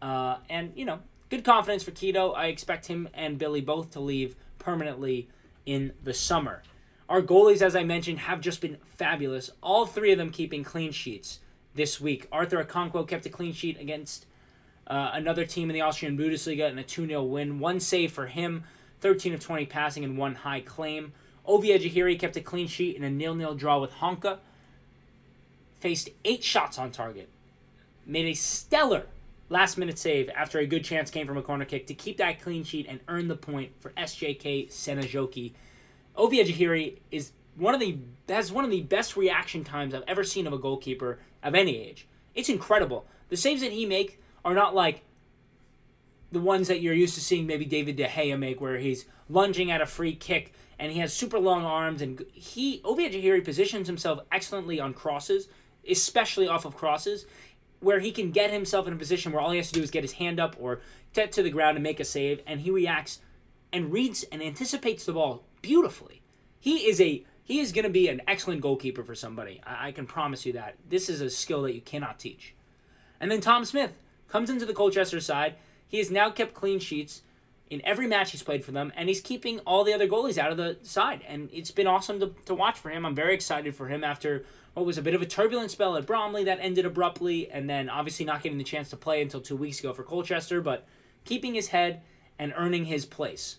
Uh, 0.00 0.38
and 0.48 0.72
you 0.74 0.86
know, 0.86 1.00
good 1.28 1.44
confidence 1.44 1.82
for 1.82 1.90
Kido. 1.90 2.34
I 2.34 2.46
expect 2.46 2.86
him 2.86 3.10
and 3.12 3.36
Billy 3.36 3.60
both 3.60 3.90
to 3.90 4.00
leave 4.00 4.36
permanently 4.58 5.28
in 5.66 5.92
the 6.02 6.14
summer. 6.14 6.62
Our 7.08 7.22
goalies, 7.22 7.62
as 7.62 7.74
I 7.74 7.84
mentioned, 7.84 8.18
have 8.18 8.40
just 8.40 8.60
been 8.60 8.76
fabulous. 8.96 9.50
All 9.62 9.86
three 9.86 10.12
of 10.12 10.18
them 10.18 10.30
keeping 10.30 10.62
clean 10.62 10.92
sheets 10.92 11.40
this 11.74 12.00
week. 12.00 12.26
Arthur 12.30 12.62
Okonkwo 12.62 13.08
kept 13.08 13.24
a 13.24 13.30
clean 13.30 13.52
sheet 13.52 13.80
against 13.80 14.26
uh, 14.86 15.10
another 15.14 15.46
team 15.46 15.70
in 15.70 15.74
the 15.74 15.80
Austrian 15.80 16.18
Bundesliga 16.18 16.70
in 16.70 16.78
a 16.78 16.84
2 16.84 17.06
0 17.06 17.22
win. 17.22 17.60
One 17.60 17.80
save 17.80 18.12
for 18.12 18.26
him, 18.26 18.64
13 19.00 19.32
of 19.32 19.40
20 19.40 19.66
passing, 19.66 20.04
and 20.04 20.18
one 20.18 20.34
high 20.34 20.60
claim. 20.60 21.12
Ovie 21.46 21.68
Ejeheri 21.68 22.18
kept 22.18 22.36
a 22.36 22.42
clean 22.42 22.68
sheet 22.68 22.96
in 22.96 23.04
a 23.04 23.10
nil 23.10 23.34
nil 23.34 23.54
draw 23.54 23.78
with 23.80 23.92
Honka. 23.92 24.38
Faced 25.80 26.10
eight 26.24 26.44
shots 26.44 26.78
on 26.78 26.90
target. 26.90 27.28
Made 28.04 28.26
a 28.26 28.34
stellar 28.34 29.06
last 29.48 29.78
minute 29.78 29.98
save 29.98 30.28
after 30.30 30.58
a 30.58 30.66
good 30.66 30.84
chance 30.84 31.10
came 31.10 31.26
from 31.26 31.38
a 31.38 31.42
corner 31.42 31.64
kick 31.64 31.86
to 31.86 31.94
keep 31.94 32.18
that 32.18 32.42
clean 32.42 32.64
sheet 32.64 32.86
and 32.88 33.00
earn 33.08 33.28
the 33.28 33.36
point 33.36 33.72
for 33.80 33.90
SJK 33.90 34.68
Seinäjoki. 34.68 35.52
Ovie 36.18 36.44
Ejeheri 36.44 36.98
is 37.10 37.32
one 37.56 37.74
of 37.74 37.80
the 37.80 37.98
has 38.28 38.52
one 38.52 38.64
of 38.64 38.70
the 38.70 38.82
best 38.82 39.16
reaction 39.16 39.64
times 39.64 39.94
I've 39.94 40.02
ever 40.06 40.24
seen 40.24 40.46
of 40.46 40.52
a 40.52 40.58
goalkeeper 40.58 41.20
of 41.42 41.54
any 41.54 41.78
age. 41.78 42.06
It's 42.34 42.48
incredible. 42.48 43.06
The 43.30 43.36
saves 43.36 43.62
that 43.62 43.72
he 43.72 43.86
make 43.86 44.20
are 44.44 44.54
not 44.54 44.74
like 44.74 45.02
the 46.30 46.40
ones 46.40 46.68
that 46.68 46.82
you're 46.82 46.92
used 46.92 47.14
to 47.14 47.20
seeing 47.22 47.46
maybe 47.46 47.64
David 47.64 47.96
De 47.96 48.06
Gea 48.06 48.38
make, 48.38 48.60
where 48.60 48.76
he's 48.76 49.06
lunging 49.30 49.70
at 49.70 49.80
a 49.80 49.86
free 49.86 50.14
kick 50.14 50.52
and 50.78 50.92
he 50.92 50.98
has 50.98 51.12
super 51.12 51.38
long 51.38 51.64
arms. 51.64 52.02
And 52.02 52.24
he 52.32 52.82
Ovie 52.84 53.08
Ejeheri 53.08 53.44
positions 53.44 53.86
himself 53.86 54.20
excellently 54.30 54.80
on 54.80 54.92
crosses, 54.92 55.48
especially 55.88 56.48
off 56.48 56.64
of 56.64 56.76
crosses, 56.76 57.26
where 57.80 58.00
he 58.00 58.10
can 58.10 58.32
get 58.32 58.50
himself 58.50 58.86
in 58.88 58.92
a 58.92 58.96
position 58.96 59.32
where 59.32 59.40
all 59.40 59.52
he 59.52 59.58
has 59.58 59.68
to 59.68 59.74
do 59.74 59.82
is 59.82 59.90
get 59.90 60.02
his 60.02 60.12
hand 60.12 60.40
up 60.40 60.56
or 60.58 60.80
get 61.14 61.32
to 61.32 61.42
the 61.42 61.50
ground 61.50 61.76
and 61.76 61.82
make 61.82 62.00
a 62.00 62.04
save, 62.04 62.42
and 62.46 62.60
he 62.60 62.70
reacts 62.70 63.20
and 63.72 63.92
reads 63.92 64.24
and 64.24 64.42
anticipates 64.42 65.04
the 65.04 65.12
ball 65.12 65.44
beautifully. 65.62 66.22
He 66.60 66.88
is 66.88 67.00
a 67.00 67.24
he 67.42 67.60
is 67.60 67.72
going 67.72 67.84
to 67.84 67.90
be 67.90 68.08
an 68.08 68.20
excellent 68.28 68.60
goalkeeper 68.60 69.02
for 69.02 69.14
somebody. 69.14 69.62
I, 69.66 69.88
I 69.88 69.92
can 69.92 70.06
promise 70.06 70.44
you 70.44 70.52
that. 70.52 70.76
This 70.86 71.08
is 71.08 71.22
a 71.22 71.30
skill 71.30 71.62
that 71.62 71.74
you 71.74 71.80
cannot 71.80 72.18
teach. 72.18 72.54
And 73.20 73.30
then 73.30 73.40
Tom 73.40 73.64
Smith 73.64 73.92
comes 74.28 74.50
into 74.50 74.66
the 74.66 74.74
Colchester 74.74 75.20
side. 75.20 75.54
He 75.86 75.96
has 75.98 76.10
now 76.10 76.30
kept 76.30 76.52
clean 76.52 76.78
sheets 76.78 77.22
in 77.70 77.84
every 77.84 78.06
match 78.06 78.32
he's 78.32 78.42
played 78.42 78.64
for 78.64 78.72
them, 78.72 78.92
and 78.96 79.08
he's 79.08 79.20
keeping 79.20 79.60
all 79.60 79.84
the 79.84 79.92
other 79.92 80.06
goalies 80.06 80.38
out 80.38 80.50
of 80.50 80.56
the 80.56 80.76
side. 80.82 81.22
And 81.26 81.48
it's 81.52 81.70
been 81.70 81.86
awesome 81.86 82.20
to, 82.20 82.34
to 82.46 82.54
watch 82.54 82.78
for 82.78 82.90
him. 82.90 83.04
I'm 83.04 83.14
very 83.14 83.34
excited 83.34 83.74
for 83.74 83.88
him 83.88 84.04
after 84.04 84.44
what 84.74 84.86
was 84.86 84.98
a 84.98 85.02
bit 85.02 85.14
of 85.14 85.22
a 85.22 85.26
turbulent 85.26 85.70
spell 85.70 85.96
at 85.96 86.06
Bromley 86.06 86.44
that 86.44 86.58
ended 86.60 86.86
abruptly, 86.86 87.50
and 87.50 87.68
then 87.68 87.88
obviously 87.88 88.24
not 88.24 88.42
getting 88.42 88.58
the 88.58 88.64
chance 88.64 88.90
to 88.90 88.96
play 88.96 89.22
until 89.22 89.40
two 89.40 89.56
weeks 89.56 89.80
ago 89.80 89.92
for 89.92 90.02
Colchester, 90.02 90.60
but 90.60 90.86
keeping 91.24 91.54
his 91.54 91.68
head 91.68 92.02
and 92.38 92.54
earning 92.56 92.86
his 92.86 93.04
place. 93.04 93.58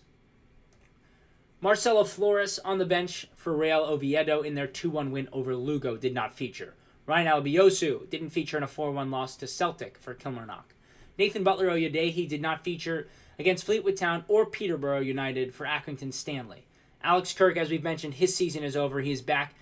Marcelo 1.60 2.04
Flores 2.04 2.58
on 2.60 2.78
the 2.78 2.86
bench 2.86 3.26
for 3.36 3.54
Real 3.54 3.80
Oviedo 3.80 4.40
in 4.40 4.54
their 4.54 4.66
2 4.66 4.88
1 4.88 5.10
win 5.10 5.28
over 5.32 5.54
Lugo 5.54 5.96
did 5.96 6.14
not 6.14 6.34
feature. 6.34 6.74
Ryan 7.06 7.26
Alebiosu 7.26 8.08
didn't 8.08 8.30
feature 8.30 8.56
in 8.56 8.62
a 8.62 8.68
4 8.68 8.92
1 8.92 9.10
loss 9.10 9.36
to 9.36 9.46
Celtic 9.46 9.98
for 9.98 10.14
Kilmarnock. 10.14 10.74
Nathan 11.18 11.44
Butler 11.44 11.66
Oyedeji 11.66 12.26
did 12.28 12.40
not 12.40 12.64
feature 12.64 13.08
against 13.38 13.64
Fleetwood 13.64 13.96
Town 13.96 14.24
or 14.26 14.46
Peterborough 14.46 15.00
United 15.00 15.54
for 15.54 15.66
Accrington 15.66 16.14
Stanley. 16.14 16.66
Alex 17.02 17.32
Kirk, 17.34 17.56
as 17.56 17.70
we've 17.70 17.82
mentioned, 17.82 18.14
his 18.14 18.34
season 18.34 18.62
is 18.62 18.76
over. 18.76 19.00
He 19.00 19.12
is 19.12 19.22
back 19.22 19.54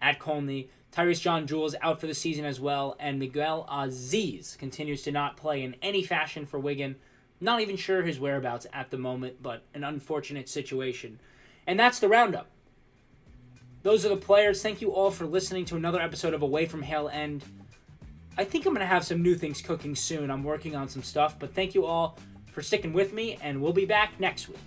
at 0.00 0.18
Colney. 0.18 0.68
Tyreece 0.92 1.20
John 1.20 1.46
Jules 1.46 1.74
out 1.82 2.00
for 2.00 2.06
the 2.06 2.14
season 2.14 2.44
as 2.44 2.58
well, 2.58 2.96
and 2.98 3.18
Miguel 3.18 3.66
Azeez 3.70 4.56
continues 4.56 5.02
to 5.02 5.12
not 5.12 5.36
play 5.36 5.62
in 5.62 5.76
any 5.82 6.02
fashion 6.02 6.46
for 6.46 6.58
Wigan. 6.58 6.96
Not 7.40 7.60
even 7.60 7.76
sure 7.76 8.02
his 8.02 8.18
whereabouts 8.18 8.66
at 8.72 8.90
the 8.90 8.98
moment, 8.98 9.42
but 9.42 9.62
an 9.74 9.84
unfortunate 9.84 10.48
situation 10.48 11.18
and 11.66 11.78
that's 11.78 11.98
the 11.98 12.08
roundup. 12.08 12.46
Those 13.82 14.04
are 14.04 14.08
the 14.08 14.16
players. 14.16 14.62
Thank 14.62 14.80
you 14.80 14.92
all 14.92 15.10
for 15.10 15.26
listening 15.26 15.64
to 15.66 15.76
another 15.76 16.00
episode 16.00 16.34
of 16.34 16.42
Away 16.42 16.66
from 16.66 16.82
Hale 16.82 17.08
End. 17.08 17.44
I 18.38 18.44
think 18.44 18.66
I'm 18.66 18.74
going 18.74 18.80
to 18.80 18.86
have 18.86 19.04
some 19.04 19.22
new 19.22 19.34
things 19.34 19.62
cooking 19.62 19.94
soon. 19.94 20.30
I'm 20.30 20.44
working 20.44 20.76
on 20.76 20.88
some 20.88 21.02
stuff, 21.02 21.38
but 21.38 21.54
thank 21.54 21.74
you 21.74 21.86
all 21.86 22.18
for 22.52 22.62
sticking 22.62 22.92
with 22.92 23.12
me, 23.12 23.38
and 23.42 23.60
we'll 23.60 23.72
be 23.72 23.86
back 23.86 24.18
next 24.20 24.48
week. 24.48 24.58